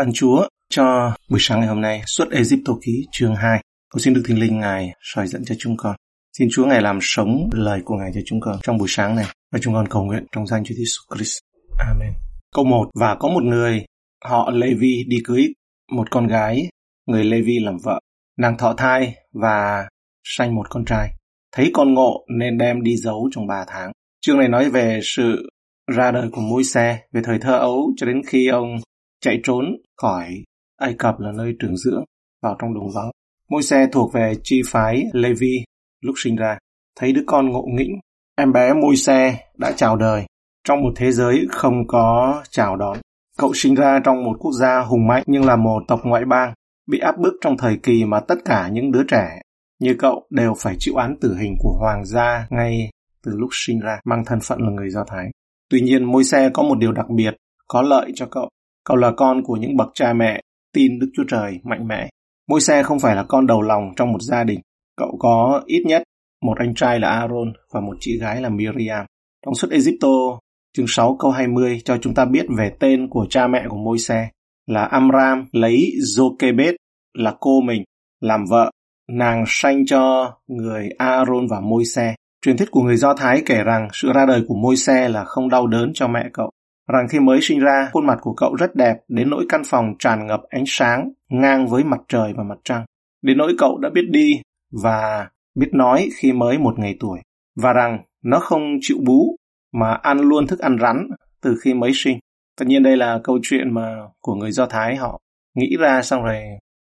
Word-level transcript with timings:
ơn 0.00 0.12
Chúa 0.12 0.48
cho 0.70 1.14
buổi 1.30 1.38
sáng 1.42 1.60
ngày 1.60 1.68
hôm 1.68 1.80
nay 1.80 2.02
suốt 2.06 2.30
Egypto 2.30 2.72
ký, 2.82 3.06
chương 3.12 3.34
2. 3.34 3.62
Cầu 3.90 3.98
xin 3.98 4.14
được 4.14 4.22
Thánh 4.28 4.38
Linh, 4.38 4.60
Ngài 4.60 4.90
soi 5.00 5.26
dẫn 5.26 5.44
cho 5.44 5.54
chúng 5.58 5.76
con. 5.76 5.96
Xin 6.38 6.48
Chúa 6.52 6.66
Ngài 6.66 6.82
làm 6.82 6.98
sống 7.02 7.50
lời 7.52 7.80
của 7.84 7.94
Ngài 7.96 8.10
cho 8.14 8.20
chúng 8.26 8.40
con 8.40 8.58
trong 8.62 8.78
buổi 8.78 8.88
sáng 8.88 9.16
này 9.16 9.24
và 9.52 9.58
chúng 9.62 9.74
con 9.74 9.88
cầu 9.88 10.04
nguyện 10.04 10.26
trong 10.32 10.46
danh 10.46 10.64
Chúa 10.64 10.74
Jesus 10.74 11.16
Christ. 11.16 11.38
Amen. 11.78 12.12
Câu 12.54 12.64
1 12.64 12.90
và 12.94 13.14
có 13.14 13.28
một 13.28 13.42
người, 13.42 13.84
họ 14.24 14.50
Levi 14.50 15.04
đi 15.08 15.16
cưới 15.24 15.48
một 15.92 16.10
con 16.10 16.26
gái, 16.26 16.68
người 17.06 17.24
Levi 17.24 17.58
làm 17.58 17.76
vợ. 17.84 18.00
Nàng 18.38 18.58
thọ 18.58 18.74
thai 18.76 19.14
và 19.32 19.88
sanh 20.24 20.54
một 20.54 20.70
con 20.70 20.84
trai. 20.84 21.10
Thấy 21.52 21.70
con 21.74 21.94
ngộ 21.94 22.24
nên 22.38 22.58
đem 22.58 22.82
đi 22.82 22.96
giấu 22.96 23.28
trong 23.32 23.46
3 23.46 23.64
tháng. 23.68 23.92
Chương 24.20 24.38
này 24.38 24.48
nói 24.48 24.70
về 24.70 25.00
sự 25.02 25.48
ra 25.96 26.10
đời 26.10 26.28
của 26.32 26.40
môi 26.40 26.64
xe, 26.64 26.98
về 27.12 27.20
thời 27.24 27.38
thơ 27.38 27.58
ấu 27.58 27.92
cho 27.96 28.06
đến 28.06 28.22
khi 28.26 28.48
ông 28.48 28.76
chạy 29.20 29.40
trốn 29.42 29.64
khỏi 30.02 30.44
Ai 30.76 30.94
Cập 30.98 31.20
là 31.20 31.32
nơi 31.32 31.54
trưởng 31.58 31.76
dưỡng 31.76 32.04
vào 32.42 32.56
trong 32.58 32.74
đồng 32.74 32.90
vắng. 32.94 33.10
Môi 33.50 33.62
xe 33.62 33.88
thuộc 33.92 34.12
về 34.12 34.34
chi 34.42 34.62
phái 34.66 35.04
Levi 35.12 35.64
lúc 36.00 36.14
sinh 36.18 36.36
ra. 36.36 36.58
Thấy 36.96 37.12
đứa 37.12 37.22
con 37.26 37.48
ngộ 37.48 37.64
nghĩnh, 37.66 37.92
em 38.36 38.52
bé 38.52 38.74
môi 38.74 38.96
xe 38.96 39.38
đã 39.58 39.72
chào 39.76 39.96
đời 39.96 40.26
trong 40.64 40.82
một 40.82 40.92
thế 40.96 41.12
giới 41.12 41.46
không 41.50 41.86
có 41.86 42.42
chào 42.50 42.76
đón. 42.76 42.98
Cậu 43.38 43.52
sinh 43.54 43.74
ra 43.74 44.00
trong 44.04 44.24
một 44.24 44.36
quốc 44.38 44.52
gia 44.52 44.80
hùng 44.80 45.06
mạnh 45.06 45.22
nhưng 45.26 45.44
là 45.44 45.56
một 45.56 45.82
tộc 45.88 46.00
ngoại 46.04 46.24
bang, 46.24 46.54
bị 46.86 46.98
áp 46.98 47.18
bức 47.18 47.32
trong 47.40 47.56
thời 47.56 47.76
kỳ 47.82 48.04
mà 48.04 48.20
tất 48.20 48.34
cả 48.44 48.68
những 48.68 48.92
đứa 48.92 49.02
trẻ 49.08 49.40
như 49.80 49.94
cậu 49.98 50.26
đều 50.30 50.54
phải 50.58 50.76
chịu 50.78 50.94
án 50.94 51.16
tử 51.20 51.36
hình 51.36 51.56
của 51.58 51.72
hoàng 51.72 52.04
gia 52.04 52.46
ngay 52.50 52.90
từ 53.22 53.32
lúc 53.36 53.48
sinh 53.52 53.80
ra, 53.80 54.00
mang 54.04 54.24
thân 54.24 54.38
phận 54.40 54.60
là 54.60 54.70
người 54.70 54.90
Do 54.90 55.04
Thái. 55.08 55.30
Tuy 55.70 55.80
nhiên, 55.80 56.04
môi 56.04 56.24
xe 56.24 56.50
có 56.54 56.62
một 56.62 56.78
điều 56.78 56.92
đặc 56.92 57.06
biệt, 57.10 57.36
có 57.68 57.82
lợi 57.82 58.12
cho 58.14 58.26
cậu. 58.30 58.48
Cậu 58.90 58.96
là 58.96 59.12
con 59.16 59.42
của 59.42 59.56
những 59.56 59.76
bậc 59.76 59.88
cha 59.94 60.12
mẹ 60.12 60.40
tin 60.74 60.98
Đức 60.98 61.10
Chúa 61.14 61.24
Trời 61.28 61.60
mạnh 61.64 61.88
mẽ. 61.88 62.08
Môi 62.48 62.60
xe 62.60 62.82
không 62.82 62.98
phải 62.98 63.16
là 63.16 63.24
con 63.28 63.46
đầu 63.46 63.62
lòng 63.62 63.92
trong 63.96 64.12
một 64.12 64.22
gia 64.22 64.44
đình. 64.44 64.60
Cậu 64.96 65.16
có 65.18 65.62
ít 65.66 65.82
nhất 65.86 66.02
một 66.42 66.54
anh 66.58 66.74
trai 66.74 67.00
là 67.00 67.08
Aaron 67.08 67.52
và 67.72 67.80
một 67.80 67.96
chị 68.00 68.18
gái 68.18 68.40
là 68.40 68.48
Miriam. 68.48 69.06
Trong 69.44 69.54
suốt 69.54 69.70
Egypto, 69.70 70.08
chương 70.76 70.86
6 70.88 71.16
câu 71.18 71.30
20 71.30 71.82
cho 71.84 71.98
chúng 71.98 72.14
ta 72.14 72.24
biết 72.24 72.46
về 72.58 72.72
tên 72.80 73.08
của 73.08 73.26
cha 73.30 73.46
mẹ 73.46 73.64
của 73.68 73.76
môi 73.76 73.98
xe 73.98 74.28
là 74.66 74.84
Amram 74.84 75.48
lấy 75.52 75.92
Jochebed 76.16 76.74
là 77.14 77.34
cô 77.40 77.60
mình 77.60 77.84
làm 78.20 78.44
vợ. 78.50 78.70
Nàng 79.12 79.44
sanh 79.46 79.86
cho 79.86 80.34
người 80.46 80.88
Aaron 80.98 81.46
và 81.50 81.60
môi 81.60 81.84
xe. 81.84 82.14
Truyền 82.42 82.56
thuyết 82.56 82.70
của 82.70 82.82
người 82.82 82.96
Do 82.96 83.14
Thái 83.14 83.42
kể 83.46 83.62
rằng 83.64 83.88
sự 83.92 84.12
ra 84.14 84.26
đời 84.26 84.42
của 84.48 84.54
môi 84.54 84.76
xe 84.76 85.08
là 85.08 85.24
không 85.24 85.48
đau 85.48 85.66
đớn 85.66 85.90
cho 85.94 86.08
mẹ 86.08 86.30
cậu 86.32 86.50
rằng 86.88 87.08
khi 87.08 87.20
mới 87.20 87.38
sinh 87.42 87.58
ra, 87.58 87.90
khuôn 87.92 88.06
mặt 88.06 88.18
của 88.20 88.34
cậu 88.34 88.54
rất 88.54 88.74
đẹp, 88.74 88.96
đến 89.08 89.30
nỗi 89.30 89.46
căn 89.48 89.62
phòng 89.66 89.94
tràn 89.98 90.26
ngập 90.26 90.40
ánh 90.48 90.64
sáng, 90.66 91.12
ngang 91.28 91.66
với 91.66 91.84
mặt 91.84 92.00
trời 92.08 92.32
và 92.36 92.42
mặt 92.42 92.58
trăng. 92.64 92.84
Đến 93.22 93.38
nỗi 93.38 93.54
cậu 93.58 93.78
đã 93.78 93.90
biết 93.90 94.08
đi 94.10 94.42
và 94.82 95.28
biết 95.54 95.68
nói 95.72 96.08
khi 96.16 96.32
mới 96.32 96.58
một 96.58 96.78
ngày 96.78 96.96
tuổi, 97.00 97.18
và 97.56 97.72
rằng 97.72 98.02
nó 98.24 98.38
không 98.40 98.62
chịu 98.80 98.96
bú 99.06 99.36
mà 99.72 99.92
ăn 99.92 100.18
luôn 100.18 100.46
thức 100.46 100.58
ăn 100.58 100.76
rắn 100.80 101.08
từ 101.42 101.56
khi 101.62 101.74
mới 101.74 101.90
sinh. 101.94 102.18
Tất 102.58 102.66
nhiên 102.66 102.82
đây 102.82 102.96
là 102.96 103.20
câu 103.24 103.38
chuyện 103.42 103.74
mà 103.74 103.96
của 104.20 104.34
người 104.34 104.52
Do 104.52 104.66
Thái 104.66 104.96
họ 104.96 105.20
nghĩ 105.54 105.76
ra 105.78 106.02
xong 106.02 106.22
rồi 106.22 106.42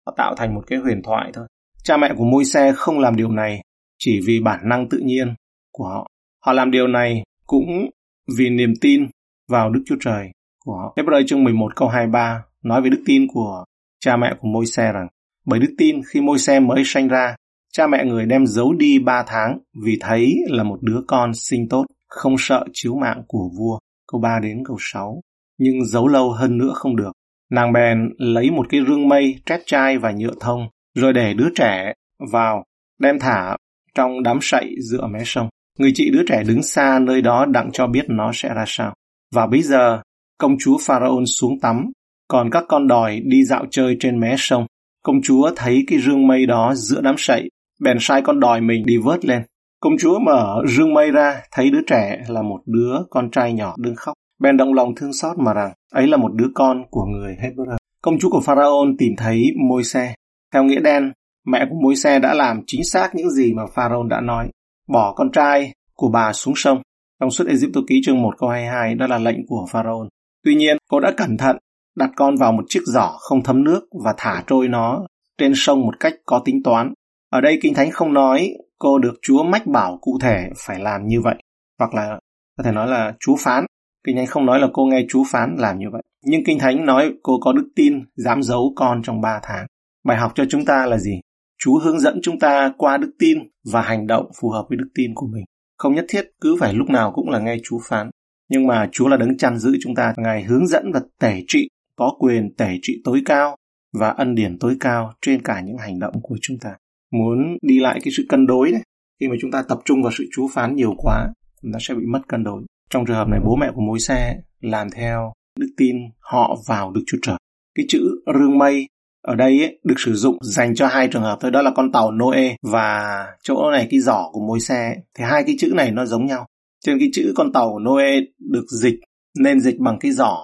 họ 0.06 0.14
tạo 0.18 0.36
thành 0.36 0.56
một 0.56 0.64
cái 0.68 0.80
huyền 0.80 1.02
thoại 1.04 1.32
thôi. 1.34 1.48
Cha 1.84 1.98
mẹ 1.98 2.14
của 2.18 2.26
môi 2.26 2.46
xe 2.46 2.74
không 2.76 3.00
làm 3.00 3.16
điều 3.16 3.32
này 3.32 3.62
chỉ 4.00 4.20
vì 4.28 4.40
bản 4.40 4.60
năng 4.64 4.90
tự 4.90 4.98
nhiên 4.98 5.34
của 5.72 5.88
họ. 5.88 6.08
Họ 6.46 6.54
làm 6.54 6.72
điều 6.72 6.88
này 6.88 7.24
cũng 7.48 7.90
vì 8.38 8.50
niềm 8.50 8.74
tin 8.82 9.08
vào 9.54 9.70
Đức 9.70 9.84
Chúa 9.86 9.96
Trời 10.00 10.32
của 10.66 10.74
họ. 10.74 10.94
Hebrew 10.98 11.26
chương 11.28 11.44
11 11.44 11.76
câu 11.76 11.88
23 11.88 12.44
nói 12.64 12.82
về 12.82 12.90
đức 12.90 13.04
tin 13.06 13.28
của 13.34 13.64
cha 14.00 14.18
mẹ 14.18 14.36
của 14.40 14.48
môi 14.48 14.66
xe 14.66 14.92
rằng 14.92 15.08
bởi 15.46 15.60
đức 15.60 15.76
tin 15.78 16.02
khi 16.08 16.22
môi 16.22 16.40
xe 16.40 16.60
mới 16.60 16.84
sanh 16.86 17.08
ra, 17.08 17.36
cha 17.74 17.88
mẹ 17.88 18.06
người 18.06 18.26
đem 18.26 18.46
giấu 18.46 18.74
đi 18.74 19.00
ba 19.00 19.24
tháng 19.28 19.60
vì 19.86 19.98
thấy 20.02 20.36
là 20.48 20.64
một 20.64 20.78
đứa 20.82 21.02
con 21.08 21.34
sinh 21.34 21.70
tốt, 21.70 21.86
không 22.08 22.36
sợ 22.38 22.66
chiếu 22.74 22.96
mạng 22.96 23.24
của 23.28 23.50
vua. 23.58 23.80
Câu 24.12 24.22
3 24.22 24.40
đến 24.44 24.64
câu 24.66 24.78
6. 24.80 25.22
Nhưng 25.58 25.86
giấu 25.86 26.08
lâu 26.08 26.32
hơn 26.32 26.58
nữa 26.58 26.72
không 26.76 26.96
được. 26.96 27.12
Nàng 27.52 27.74
bèn 27.74 28.10
lấy 28.18 28.52
một 28.52 28.66
cái 28.70 28.82
rương 28.88 29.08
mây, 29.08 29.36
trét 29.46 29.62
chai 29.66 29.98
và 29.98 30.12
nhựa 30.12 30.34
thông, 30.40 30.68
rồi 30.96 31.14
để 31.14 31.34
đứa 31.34 31.50
trẻ 31.56 31.94
vào, 32.32 32.64
đem 33.00 33.20
thả 33.20 33.58
trong 33.96 34.24
đám 34.24 34.38
sậy 34.42 34.76
giữa 34.90 35.08
mé 35.08 35.20
sông. 35.26 35.50
Người 35.80 35.92
chị 35.96 36.10
đứa 36.14 36.24
trẻ 36.28 36.44
đứng 36.48 36.64
xa 36.64 37.00
nơi 37.00 37.22
đó 37.22 37.46
đặng 37.46 37.70
cho 37.74 37.88
biết 37.88 38.06
nó 38.08 38.32
sẽ 38.34 38.50
ra 38.54 38.64
sao. 38.68 38.94
Và 39.34 39.48
bây 39.48 39.62
giờ, 39.62 40.02
công 40.38 40.56
chúa 40.60 40.78
Pharaon 40.82 41.26
xuống 41.26 41.60
tắm, 41.60 41.92
còn 42.28 42.50
các 42.52 42.64
con 42.68 42.88
đòi 42.88 43.20
đi 43.26 43.44
dạo 43.44 43.66
chơi 43.72 43.98
trên 44.00 44.20
mé 44.20 44.36
sông. 44.38 44.66
Công 45.04 45.22
chúa 45.22 45.52
thấy 45.56 45.84
cái 45.88 46.00
rương 46.00 46.28
mây 46.28 46.46
đó 46.46 46.74
giữa 46.76 47.02
đám 47.02 47.16
sậy, 47.18 47.50
bèn 47.82 47.98
sai 48.00 48.22
con 48.22 48.40
đòi 48.40 48.62
mình 48.62 48.86
đi 48.86 48.98
vớt 48.98 49.26
lên. 49.26 49.42
Công 49.80 49.94
chúa 50.00 50.20
mở 50.20 50.62
rương 50.68 50.94
mây 50.94 51.12
ra, 51.12 51.42
thấy 51.52 51.70
đứa 51.70 51.82
trẻ 51.88 52.22
là 52.28 52.42
một 52.42 52.60
đứa 52.66 52.96
con 53.10 53.32
trai 53.32 53.54
nhỏ 53.54 53.76
đứng 53.78 53.96
khóc. 53.96 54.14
Bèn 54.40 54.58
động 54.58 54.74
lòng 54.74 54.96
thương 54.96 55.14
xót 55.14 55.38
mà 55.38 55.54
rằng, 55.54 55.74
ấy 55.92 56.08
là 56.08 56.18
một 56.18 56.34
đứa 56.34 56.48
con 56.56 56.84
của 56.90 57.06
người 57.06 57.36
Hebrew. 57.42 57.78
Công 58.02 58.20
chúa 58.20 58.30
của 58.30 58.42
Pharaon 58.42 58.98
tìm 58.98 59.12
thấy 59.18 59.46
môi 59.70 59.84
xe. 59.84 60.14
Theo 60.54 60.64
nghĩa 60.64 60.80
đen, 60.80 61.12
mẹ 61.48 61.66
của 61.70 61.76
môi 61.84 61.96
xe 61.96 62.20
đã 62.20 62.34
làm 62.34 62.62
chính 62.68 62.84
xác 62.84 63.16
những 63.16 63.30
gì 63.30 63.54
mà 63.54 63.64
Pharaon 63.76 64.10
đã 64.10 64.22
nói. 64.22 64.50
Bỏ 64.88 65.14
con 65.16 65.32
trai 65.32 65.74
của 65.96 66.10
bà 66.10 66.34
xuống 66.34 66.54
sông. 66.58 66.82
Trong 67.24 67.32
suốt 67.32 67.48
Egypto 67.48 67.82
ký 67.88 68.02
chương 68.06 68.22
1 68.22 68.38
câu 68.38 68.50
22 68.50 68.96
đó 68.96 69.08
là 69.08 69.18
lệnh 69.18 69.48
của 69.48 69.66
Pharaoh. 69.72 70.08
Tuy 70.46 70.56
nhiên, 70.56 70.78
cô 70.90 71.00
đã 71.00 71.12
cẩn 71.18 71.38
thận 71.38 71.58
đặt 71.96 72.10
con 72.16 72.36
vào 72.36 72.52
một 72.52 72.64
chiếc 72.68 72.80
giỏ 72.86 73.18
không 73.20 73.44
thấm 73.44 73.64
nước 73.64 73.88
và 74.04 74.14
thả 74.18 74.44
trôi 74.48 74.68
nó 74.68 75.08
trên 75.38 75.52
sông 75.56 75.82
một 75.82 76.00
cách 76.00 76.14
có 76.26 76.42
tính 76.46 76.64
toán. 76.64 76.94
Ở 77.30 77.42
đây 77.42 77.60
Kinh 77.62 77.74
Thánh 77.74 77.92
không 77.92 78.14
nói 78.14 78.54
cô 78.80 79.00
được 79.00 79.14
Chúa 79.22 79.44
mách 79.44 79.68
bảo 79.68 79.98
cụ 80.02 80.18
thể 80.22 80.50
phải 80.66 80.80
làm 80.80 81.08
như 81.08 81.22
vậy, 81.22 81.36
hoặc 81.80 81.94
là 81.94 82.20
có 82.58 82.64
thể 82.64 82.72
nói 82.72 82.88
là 82.88 83.14
Chúa 83.20 83.36
phán. 83.40 83.66
Kinh 84.08 84.18
Thánh 84.18 84.28
không 84.28 84.46
nói 84.46 84.60
là 84.60 84.68
cô 84.74 84.86
nghe 84.86 85.06
Chúa 85.10 85.24
phán 85.32 85.56
làm 85.58 85.80
như 85.80 85.86
vậy. 85.92 86.02
Nhưng 86.26 86.44
Kinh 86.46 86.60
Thánh 86.60 86.86
nói 86.86 87.14
cô 87.24 87.40
có 87.42 87.54
đức 87.54 87.70
tin 87.76 87.94
dám 88.16 88.44
giấu 88.44 88.74
con 88.76 89.02
trong 89.04 89.22
3 89.22 89.40
tháng. 89.44 89.66
Bài 90.06 90.18
học 90.18 90.32
cho 90.36 90.46
chúng 90.50 90.66
ta 90.66 90.86
là 90.86 90.98
gì? 90.98 91.20
Chúa 91.64 91.80
hướng 91.80 92.00
dẫn 92.00 92.20
chúng 92.24 92.40
ta 92.40 92.74
qua 92.78 92.98
đức 92.98 93.12
tin 93.20 93.38
và 93.72 93.82
hành 93.82 94.08
động 94.08 94.26
phù 94.42 94.50
hợp 94.50 94.66
với 94.70 94.78
đức 94.78 94.90
tin 94.96 95.12
của 95.16 95.28
mình. 95.34 95.44
Không 95.84 95.96
nhất 95.96 96.06
thiết 96.10 96.32
cứ 96.42 96.56
phải 96.60 96.74
lúc 96.74 96.90
nào 96.90 97.12
cũng 97.12 97.30
là 97.30 97.40
nghe 97.40 97.58
Chúa 97.64 97.80
phán. 97.90 98.10
Nhưng 98.50 98.68
mà 98.68 98.90
Chúa 98.92 99.08
là 99.08 99.18
đấng 99.18 99.38
chăn 99.38 99.58
giữ 99.58 99.78
chúng 99.82 99.96
ta. 99.96 100.14
Ngài 100.18 100.44
hướng 100.44 100.68
dẫn 100.68 100.92
và 100.94 101.02
tể 101.20 101.44
trị, 101.48 101.68
có 101.96 102.16
quyền 102.20 102.56
tể 102.58 102.78
trị 102.82 103.02
tối 103.04 103.22
cao 103.26 103.56
và 103.94 104.10
ân 104.10 104.36
điển 104.36 104.60
tối 104.60 104.78
cao 104.80 105.14
trên 105.22 105.42
cả 105.42 105.62
những 105.62 105.78
hành 105.78 106.00
động 106.00 106.14
của 106.22 106.38
chúng 106.42 106.58
ta. 106.60 106.76
Muốn 107.12 107.58
đi 107.62 107.80
lại 107.80 108.00
cái 108.04 108.14
sự 108.18 108.26
cân 108.30 108.48
đối 108.48 108.72
đấy, 108.72 108.82
khi 109.20 109.28
mà 109.28 109.36
chúng 109.42 109.52
ta 109.52 109.64
tập 109.70 109.80
trung 109.86 110.04
vào 110.04 110.12
sự 110.18 110.26
Chúa 110.36 110.48
phán 110.54 110.76
nhiều 110.76 110.94
quá, 110.98 111.34
nó 111.64 111.80
sẽ 111.82 111.94
bị 111.94 112.06
mất 112.06 112.22
cân 112.28 112.44
đối. 112.44 112.64
Trong 112.90 113.06
trường 113.06 113.16
hợp 113.16 113.28
này, 113.28 113.40
bố 113.46 113.56
mẹ 113.56 113.72
của 113.76 113.82
mối 113.82 114.00
xe 114.00 114.38
làm 114.62 114.88
theo 114.96 115.34
đức 115.60 115.74
tin 115.78 115.96
họ 116.20 116.58
vào 116.68 116.92
Đức 116.92 117.02
Chúa 117.08 117.18
Trời. 117.22 117.38
Cái 117.76 117.86
chữ 117.90 118.00
rương 118.40 118.58
mây 118.58 118.88
ở 119.24 119.36
đây 119.36 119.60
ấy, 119.60 119.80
được 119.84 119.96
sử 119.98 120.14
dụng 120.14 120.38
dành 120.42 120.76
cho 120.76 120.88
hai 120.88 121.08
trường 121.08 121.22
hợp 121.22 121.38
thôi 121.42 121.52
đó 121.52 121.62
là 121.62 121.72
con 121.76 121.92
tàu 121.92 122.12
Noe 122.12 122.56
và 122.62 123.26
chỗ 123.44 123.72
này 123.72 123.88
cái 123.92 124.00
giỏ 124.00 124.30
của 124.32 124.42
môi 124.48 124.60
xe 124.60 124.96
thì 125.18 125.24
hai 125.24 125.44
cái 125.44 125.56
chữ 125.60 125.74
này 125.76 125.92
nó 125.92 126.06
giống 126.06 126.26
nhau. 126.26 126.46
Trên 126.86 127.00
cái 127.00 127.10
chữ 127.14 127.34
con 127.36 127.54
tàu 127.54 127.80
Noe 127.80 128.20
được 128.40 128.66
dịch 128.82 128.96
nên 129.40 129.60
dịch 129.60 129.80
bằng 129.80 129.98
cái 130.00 130.12
giỏ 130.12 130.38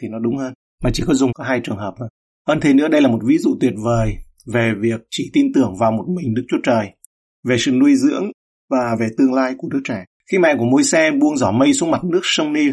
thì 0.00 0.08
nó 0.08 0.18
đúng 0.18 0.36
hơn. 0.36 0.54
Mà 0.82 0.90
chỉ 0.92 1.02
có 1.06 1.14
dùng 1.14 1.32
có 1.32 1.44
hai 1.44 1.60
trường 1.64 1.76
hợp 1.76 1.94
thôi. 1.98 2.08
Hơn 2.48 2.60
thế 2.60 2.72
nữa 2.72 2.88
đây 2.88 3.02
là 3.02 3.08
một 3.08 3.20
ví 3.24 3.38
dụ 3.38 3.56
tuyệt 3.60 3.74
vời 3.84 4.16
về 4.52 4.72
việc 4.80 5.00
chỉ 5.10 5.30
tin 5.32 5.52
tưởng 5.54 5.74
vào 5.80 5.92
một 5.92 6.04
mình 6.08 6.34
Đức 6.34 6.42
Chúa 6.48 6.58
Trời 6.62 6.86
về 7.44 7.56
sự 7.58 7.70
nuôi 7.72 7.96
dưỡng 7.96 8.30
và 8.70 8.96
về 9.00 9.06
tương 9.18 9.34
lai 9.34 9.54
của 9.58 9.68
đứa 9.68 9.80
trẻ. 9.84 10.04
Khi 10.30 10.38
mẹ 10.38 10.54
của 10.58 10.64
môi 10.64 10.84
xe 10.84 11.10
buông 11.10 11.36
giỏ 11.36 11.50
mây 11.50 11.72
xuống 11.72 11.90
mặt 11.90 12.04
nước 12.04 12.20
sông 12.22 12.52
Nil 12.52 12.72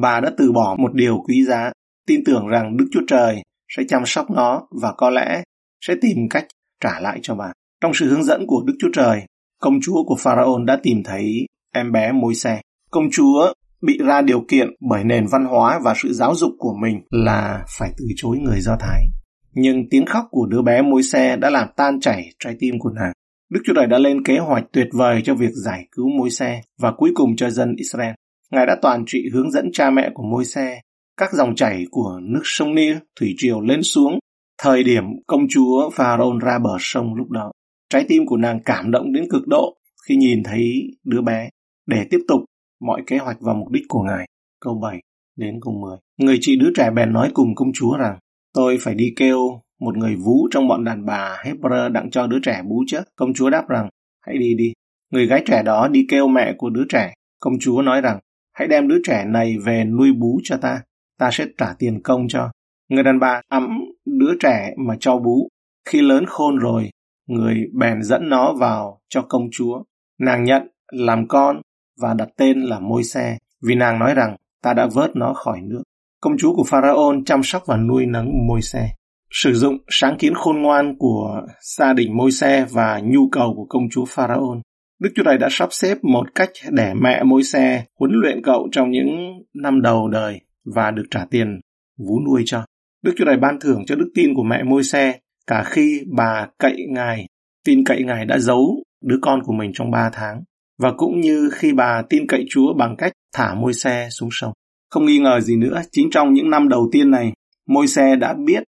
bà 0.00 0.20
đã 0.20 0.30
từ 0.38 0.52
bỏ 0.52 0.76
một 0.78 0.94
điều 0.94 1.18
quý 1.28 1.44
giá 1.44 1.72
tin 2.06 2.24
tưởng 2.24 2.46
rằng 2.46 2.76
Đức 2.76 2.86
Chúa 2.92 3.02
Trời 3.08 3.42
sẽ 3.76 3.82
chăm 3.88 4.02
sóc 4.06 4.30
nó 4.30 4.62
và 4.82 4.92
có 4.96 5.10
lẽ 5.10 5.42
sẽ 5.86 5.94
tìm 6.00 6.16
cách 6.30 6.46
trả 6.80 7.00
lại 7.00 7.18
cho 7.22 7.34
bà. 7.34 7.52
Trong 7.80 7.94
sự 7.94 8.08
hướng 8.10 8.24
dẫn 8.24 8.46
của 8.46 8.62
Đức 8.66 8.74
Chúa 8.78 8.90
Trời, 8.92 9.22
công 9.60 9.80
chúa 9.82 10.04
của 10.06 10.16
Pharaon 10.18 10.66
đã 10.66 10.78
tìm 10.82 11.02
thấy 11.04 11.46
em 11.74 11.92
bé 11.92 12.12
môi 12.12 12.34
xe. 12.34 12.60
Công 12.90 13.04
chúa 13.12 13.52
bị 13.82 13.98
ra 14.06 14.22
điều 14.22 14.44
kiện 14.48 14.68
bởi 14.90 15.04
nền 15.04 15.26
văn 15.26 15.44
hóa 15.44 15.80
và 15.84 15.94
sự 15.96 16.12
giáo 16.12 16.34
dục 16.34 16.52
của 16.58 16.74
mình 16.82 17.00
là 17.10 17.64
phải 17.78 17.90
từ 17.98 18.04
chối 18.16 18.38
người 18.38 18.60
Do 18.60 18.76
Thái. 18.80 19.06
Nhưng 19.52 19.88
tiếng 19.90 20.06
khóc 20.06 20.24
của 20.30 20.46
đứa 20.46 20.62
bé 20.62 20.82
môi 20.82 21.02
xe 21.02 21.36
đã 21.36 21.50
làm 21.50 21.68
tan 21.76 22.00
chảy 22.00 22.28
trái 22.38 22.56
tim 22.60 22.78
của 22.78 22.90
nàng. 22.90 23.12
Đức 23.50 23.60
Chúa 23.64 23.72
Trời 23.76 23.86
đã 23.86 23.98
lên 23.98 24.24
kế 24.24 24.38
hoạch 24.38 24.64
tuyệt 24.72 24.88
vời 24.92 25.22
cho 25.24 25.34
việc 25.34 25.50
giải 25.64 25.86
cứu 25.92 26.08
môi 26.18 26.30
xe 26.30 26.60
và 26.80 26.92
cuối 26.96 27.10
cùng 27.14 27.36
cho 27.36 27.50
dân 27.50 27.74
Israel. 27.76 28.14
Ngài 28.50 28.66
đã 28.66 28.76
toàn 28.82 29.04
trị 29.06 29.28
hướng 29.32 29.50
dẫn 29.50 29.70
cha 29.72 29.90
mẹ 29.90 30.10
của 30.14 30.22
môi 30.22 30.44
xe 30.44 30.80
các 31.16 31.32
dòng 31.32 31.54
chảy 31.54 31.84
của 31.90 32.20
nước 32.22 32.42
sông 32.44 32.74
Nil 32.74 32.96
thủy 33.20 33.34
triều 33.36 33.60
lên 33.60 33.82
xuống, 33.82 34.18
thời 34.62 34.84
điểm 34.84 35.04
công 35.26 35.46
chúa 35.48 35.90
Pharaoh 35.90 36.42
ra 36.42 36.58
bờ 36.58 36.76
sông 36.80 37.14
lúc 37.14 37.30
đó. 37.30 37.52
Trái 37.90 38.04
tim 38.08 38.26
của 38.26 38.36
nàng 38.36 38.60
cảm 38.64 38.90
động 38.90 39.12
đến 39.12 39.24
cực 39.30 39.46
độ 39.46 39.76
khi 40.08 40.16
nhìn 40.16 40.42
thấy 40.42 40.82
đứa 41.04 41.20
bé 41.22 41.48
để 41.86 42.06
tiếp 42.10 42.20
tục 42.28 42.40
mọi 42.80 43.02
kế 43.06 43.18
hoạch 43.18 43.36
và 43.40 43.54
mục 43.54 43.70
đích 43.70 43.84
của 43.88 44.02
ngài. 44.02 44.26
Câu 44.60 44.78
7 44.82 45.00
đến 45.36 45.58
câu 45.62 45.74
10. 45.74 45.96
Người 46.18 46.38
chị 46.40 46.56
đứa 46.56 46.70
trẻ 46.76 46.90
bèn 46.90 47.12
nói 47.12 47.30
cùng 47.34 47.54
công 47.54 47.72
chúa 47.72 47.96
rằng, 47.96 48.18
tôi 48.54 48.78
phải 48.80 48.94
đi 48.94 49.12
kêu 49.16 49.38
một 49.80 49.96
người 49.96 50.16
vú 50.16 50.48
trong 50.50 50.68
bọn 50.68 50.84
đàn 50.84 51.06
bà 51.06 51.42
Hebrew 51.44 51.92
đặng 51.92 52.10
cho 52.10 52.26
đứa 52.26 52.38
trẻ 52.42 52.62
bú 52.68 52.84
chứ. 52.86 52.98
Công 53.16 53.34
chúa 53.34 53.50
đáp 53.50 53.68
rằng, 53.68 53.88
hãy 54.26 54.38
đi 54.38 54.54
đi. 54.54 54.72
Người 55.10 55.26
gái 55.26 55.42
trẻ 55.46 55.62
đó 55.62 55.88
đi 55.88 56.06
kêu 56.08 56.28
mẹ 56.28 56.54
của 56.58 56.70
đứa 56.70 56.84
trẻ. 56.88 57.14
Công 57.40 57.54
chúa 57.60 57.82
nói 57.82 58.00
rằng, 58.00 58.18
hãy 58.52 58.68
đem 58.68 58.88
đứa 58.88 58.98
trẻ 59.04 59.24
này 59.24 59.56
về 59.64 59.84
nuôi 59.84 60.12
bú 60.12 60.40
cho 60.44 60.56
ta. 60.56 60.82
Ta 61.22 61.30
sẽ 61.32 61.46
trả 61.58 61.74
tiền 61.78 62.02
công 62.02 62.28
cho. 62.28 62.50
Người 62.88 63.02
đàn 63.02 63.18
bà 63.18 63.40
ấm 63.48 63.68
đứa 64.04 64.34
trẻ 64.40 64.74
mà 64.86 64.94
cho 65.00 65.18
bú. 65.18 65.48
Khi 65.88 66.00
lớn 66.00 66.24
khôn 66.26 66.56
rồi, 66.56 66.90
người 67.26 67.54
bèn 67.72 68.02
dẫn 68.02 68.28
nó 68.28 68.54
vào 68.60 69.00
cho 69.08 69.22
công 69.28 69.48
chúa. 69.52 69.82
Nàng 70.20 70.44
nhận 70.44 70.62
làm 70.92 71.28
con 71.28 71.60
và 72.00 72.14
đặt 72.14 72.28
tên 72.36 72.60
là 72.60 72.80
môi 72.80 73.04
xe 73.04 73.38
vì 73.62 73.74
nàng 73.74 73.98
nói 73.98 74.14
rằng 74.14 74.36
ta 74.62 74.74
đã 74.74 74.86
vớt 74.94 75.10
nó 75.16 75.34
khỏi 75.34 75.60
nước. 75.62 75.82
Công 76.20 76.38
chúa 76.38 76.54
của 76.54 76.64
Pharaon 76.64 77.24
chăm 77.24 77.42
sóc 77.42 77.62
và 77.66 77.76
nuôi 77.76 78.06
nấng 78.06 78.46
môi 78.46 78.62
xe 78.62 78.90
sử 79.30 79.54
dụng 79.54 79.78
sáng 79.88 80.16
kiến 80.18 80.34
khôn 80.34 80.62
ngoan 80.62 80.98
của 80.98 81.42
gia 81.60 81.92
đình 81.92 82.16
môi 82.16 82.30
xe 82.30 82.66
và 82.70 83.00
nhu 83.04 83.28
cầu 83.32 83.54
của 83.56 83.66
công 83.68 83.88
chúa 83.90 84.04
Pharaon. 84.08 84.60
Đức 85.00 85.10
Chúa 85.14 85.22
Trời 85.24 85.38
đã 85.38 85.48
sắp 85.50 85.68
xếp 85.72 85.98
một 86.02 86.34
cách 86.34 86.50
để 86.70 86.94
mẹ 86.94 87.22
môi 87.22 87.42
xe 87.42 87.84
huấn 87.98 88.12
luyện 88.14 88.42
cậu 88.44 88.68
trong 88.72 88.90
những 88.90 89.08
năm 89.54 89.82
đầu 89.82 90.08
đời 90.08 90.40
và 90.64 90.90
được 90.90 91.04
trả 91.10 91.24
tiền 91.30 91.60
vú 91.98 92.20
nuôi 92.26 92.42
cho. 92.46 92.64
Đức 93.02 93.12
Chúa 93.16 93.24
Trời 93.24 93.36
ban 93.36 93.60
thưởng 93.60 93.82
cho 93.86 93.96
đức 93.96 94.10
tin 94.14 94.34
của 94.34 94.42
mẹ 94.42 94.62
môi 94.62 94.84
xe 94.84 95.18
cả 95.46 95.64
khi 95.66 96.02
bà 96.16 96.48
cậy 96.58 96.76
ngài, 96.88 97.26
tin 97.64 97.84
cậy 97.84 98.04
ngài 98.04 98.24
đã 98.24 98.38
giấu 98.38 98.82
đứa 99.02 99.18
con 99.22 99.42
của 99.42 99.52
mình 99.52 99.70
trong 99.74 99.90
ba 99.90 100.10
tháng 100.12 100.42
và 100.78 100.92
cũng 100.96 101.20
như 101.20 101.50
khi 101.52 101.72
bà 101.72 102.02
tin 102.08 102.26
cậy 102.28 102.44
Chúa 102.50 102.74
bằng 102.78 102.96
cách 102.98 103.12
thả 103.34 103.54
môi 103.54 103.74
xe 103.74 104.08
xuống 104.10 104.28
sông. 104.32 104.52
Không 104.90 105.06
nghi 105.06 105.18
ngờ 105.18 105.40
gì 105.40 105.56
nữa, 105.56 105.82
chính 105.92 106.08
trong 106.10 106.32
những 106.32 106.50
năm 106.50 106.68
đầu 106.68 106.88
tiên 106.92 107.10
này, 107.10 107.32
môi 107.68 107.86
xe 107.86 108.16
đã 108.16 108.34
biết 108.46 108.62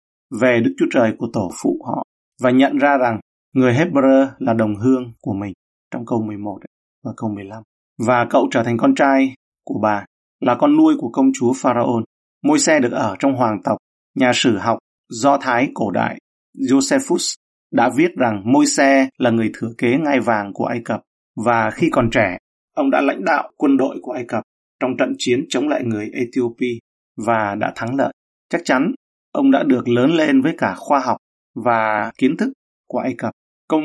về 0.41 0.59
Đức 0.63 0.73
Chúa 0.77 0.85
Trời 0.91 1.13
của 1.17 1.27
tổ 1.33 1.51
phụ 1.63 1.81
họ 1.85 2.03
và 2.41 2.51
nhận 2.51 2.77
ra 2.77 2.97
rằng 2.97 3.19
người 3.53 3.73
Hebrew 3.73 4.27
là 4.39 4.53
đồng 4.53 4.75
hương 4.75 5.13
của 5.21 5.33
mình 5.33 5.53
trong 5.91 6.05
câu 6.05 6.21
11 6.21 6.59
và 7.03 7.11
câu 7.17 7.29
15. 7.29 7.63
Và 8.07 8.27
cậu 8.29 8.47
trở 8.51 8.63
thành 8.63 8.77
con 8.77 8.95
trai 8.95 9.33
của 9.65 9.79
bà, 9.83 10.05
là 10.41 10.55
con 10.55 10.77
nuôi 10.77 10.95
của 10.97 11.09
công 11.09 11.25
chúa 11.33 11.53
Pharaon. 11.53 12.03
Môi 12.43 12.59
xe 12.59 12.79
được 12.79 12.91
ở 12.91 13.15
trong 13.19 13.35
hoàng 13.35 13.61
tộc, 13.63 13.77
nhà 14.15 14.31
sử 14.33 14.57
học 14.57 14.77
Do 15.09 15.38
Thái 15.38 15.69
cổ 15.73 15.91
đại 15.91 16.19
Josephus 16.57 17.35
đã 17.71 17.89
viết 17.95 18.11
rằng 18.17 18.41
môi 18.45 18.65
xe 18.65 19.09
là 19.17 19.29
người 19.29 19.51
thừa 19.53 19.73
kế 19.77 19.97
ngai 19.97 20.19
vàng 20.19 20.53
của 20.53 20.65
Ai 20.65 20.81
Cập 20.85 21.01
và 21.45 21.69
khi 21.69 21.89
còn 21.91 22.09
trẻ, 22.11 22.38
ông 22.75 22.91
đã 22.91 23.01
lãnh 23.01 23.25
đạo 23.25 23.51
quân 23.57 23.77
đội 23.77 23.97
của 24.01 24.11
Ai 24.11 24.25
Cập 24.27 24.43
trong 24.79 24.97
trận 24.97 25.15
chiến 25.17 25.45
chống 25.49 25.67
lại 25.67 25.83
người 25.83 26.11
Ethiopia 26.13 26.77
và 27.17 27.55
đã 27.55 27.73
thắng 27.75 27.95
lợi. 27.95 28.13
Chắc 28.49 28.61
chắn 28.65 28.91
ông 29.31 29.51
đã 29.51 29.63
được 29.63 29.89
lớn 29.89 30.11
lên 30.11 30.41
với 30.41 30.53
cả 30.57 30.75
khoa 30.77 30.99
học 30.99 31.17
và 31.55 32.11
kiến 32.17 32.37
thức 32.37 32.53
của 32.87 32.99
Ai 32.99 33.15
Cập. 33.17 33.31
Công 33.67 33.83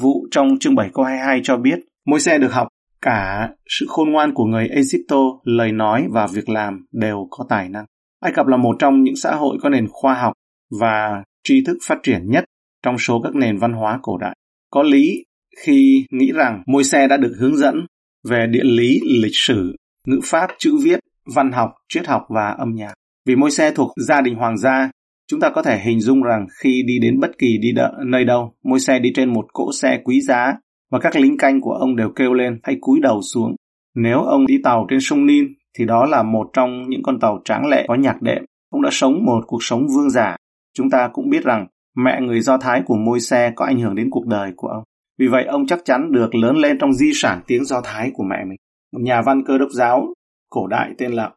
vụ 0.00 0.26
trong 0.30 0.58
chương 0.60 0.74
7 0.74 0.90
câu 0.94 1.04
22 1.04 1.40
cho 1.44 1.56
biết 1.56 1.78
môi 2.06 2.20
xe 2.20 2.38
được 2.38 2.52
học 2.52 2.68
cả 3.06 3.48
sự 3.68 3.86
khôn 3.88 4.10
ngoan 4.10 4.34
của 4.34 4.44
người 4.44 4.68
Egypto, 4.68 5.16
lời 5.44 5.72
nói 5.72 6.06
và 6.10 6.26
việc 6.26 6.48
làm 6.48 6.86
đều 6.92 7.26
có 7.30 7.44
tài 7.48 7.68
năng. 7.68 7.84
Ai 8.20 8.32
Cập 8.32 8.46
là 8.46 8.56
một 8.56 8.76
trong 8.78 9.02
những 9.02 9.16
xã 9.16 9.34
hội 9.34 9.58
có 9.62 9.68
nền 9.68 9.86
khoa 9.90 10.14
học 10.14 10.32
và 10.80 11.22
tri 11.44 11.64
thức 11.64 11.76
phát 11.86 11.98
triển 12.02 12.30
nhất 12.30 12.44
trong 12.82 12.98
số 12.98 13.20
các 13.24 13.34
nền 13.34 13.58
văn 13.58 13.72
hóa 13.72 13.98
cổ 14.02 14.18
đại. 14.18 14.36
Có 14.70 14.82
lý 14.82 15.24
khi 15.64 16.06
nghĩ 16.10 16.32
rằng 16.32 16.62
môi 16.66 16.84
xe 16.84 17.08
đã 17.08 17.16
được 17.16 17.34
hướng 17.38 17.56
dẫn 17.56 17.86
về 18.28 18.46
địa 18.50 18.64
lý, 18.64 19.00
lịch 19.22 19.36
sử, 19.36 19.76
ngữ 20.06 20.20
pháp, 20.24 20.50
chữ 20.58 20.76
viết, 20.82 21.00
văn 21.34 21.52
học, 21.52 21.70
triết 21.88 22.06
học 22.06 22.22
và 22.28 22.48
âm 22.58 22.74
nhạc. 22.74 22.94
Vì 23.26 23.36
môi 23.36 23.50
xe 23.50 23.70
thuộc 23.70 23.92
gia 23.96 24.20
đình 24.20 24.34
hoàng 24.34 24.58
gia, 24.58 24.90
chúng 25.28 25.40
ta 25.40 25.50
có 25.50 25.62
thể 25.62 25.80
hình 25.80 26.00
dung 26.00 26.22
rằng 26.22 26.46
khi 26.62 26.82
đi 26.86 26.98
đến 26.98 27.20
bất 27.20 27.38
kỳ 27.38 27.58
đi 27.58 27.72
đợ, 27.72 27.92
nơi 28.06 28.24
đâu, 28.24 28.54
môi 28.64 28.80
xe 28.80 28.98
đi 28.98 29.12
trên 29.14 29.32
một 29.32 29.46
cỗ 29.52 29.72
xe 29.72 30.00
quý 30.04 30.20
giá 30.20 30.54
và 30.90 30.98
các 30.98 31.16
lính 31.16 31.38
canh 31.38 31.60
của 31.60 31.72
ông 31.72 31.96
đều 31.96 32.10
kêu 32.16 32.34
lên, 32.34 32.60
hãy 32.62 32.76
cúi 32.80 33.00
đầu 33.00 33.22
xuống. 33.22 33.54
Nếu 33.94 34.22
ông 34.22 34.46
đi 34.46 34.58
tàu 34.64 34.86
trên 34.90 34.98
sông 35.02 35.26
Nin, 35.26 35.46
thì 35.78 35.84
đó 35.84 36.04
là 36.04 36.22
một 36.22 36.50
trong 36.52 36.88
những 36.88 37.02
con 37.02 37.20
tàu 37.20 37.40
tráng 37.44 37.66
lệ 37.66 37.84
có 37.88 37.94
nhạc 37.94 38.22
đệm. 38.22 38.44
Ông 38.70 38.82
đã 38.82 38.88
sống 38.92 39.24
một 39.24 39.40
cuộc 39.46 39.62
sống 39.62 39.86
vương 39.96 40.10
giả. 40.10 40.36
Chúng 40.74 40.90
ta 40.90 41.08
cũng 41.12 41.30
biết 41.30 41.44
rằng, 41.44 41.66
mẹ 41.96 42.20
người 42.20 42.40
Do 42.40 42.58
Thái 42.58 42.82
của 42.86 42.96
môi 42.96 43.20
xe 43.20 43.52
có 43.56 43.64
ảnh 43.64 43.80
hưởng 43.80 43.94
đến 43.94 44.10
cuộc 44.10 44.26
đời 44.26 44.52
của 44.56 44.68
ông. 44.68 44.82
Vì 45.18 45.26
vậy, 45.26 45.44
ông 45.44 45.66
chắc 45.66 45.78
chắn 45.84 46.12
được 46.12 46.34
lớn 46.34 46.56
lên 46.56 46.78
trong 46.78 46.92
di 46.92 47.10
sản 47.14 47.40
tiếng 47.46 47.64
Do 47.64 47.80
Thái 47.84 48.10
của 48.14 48.24
mẹ 48.24 48.44
mình. 48.44 48.56
Một 48.92 49.00
nhà 49.02 49.22
văn 49.22 49.42
cơ 49.46 49.58
đốc 49.58 49.70
giáo 49.70 50.06
cổ 50.50 50.66
đại 50.66 50.90
tên 50.98 51.12
là 51.12 51.30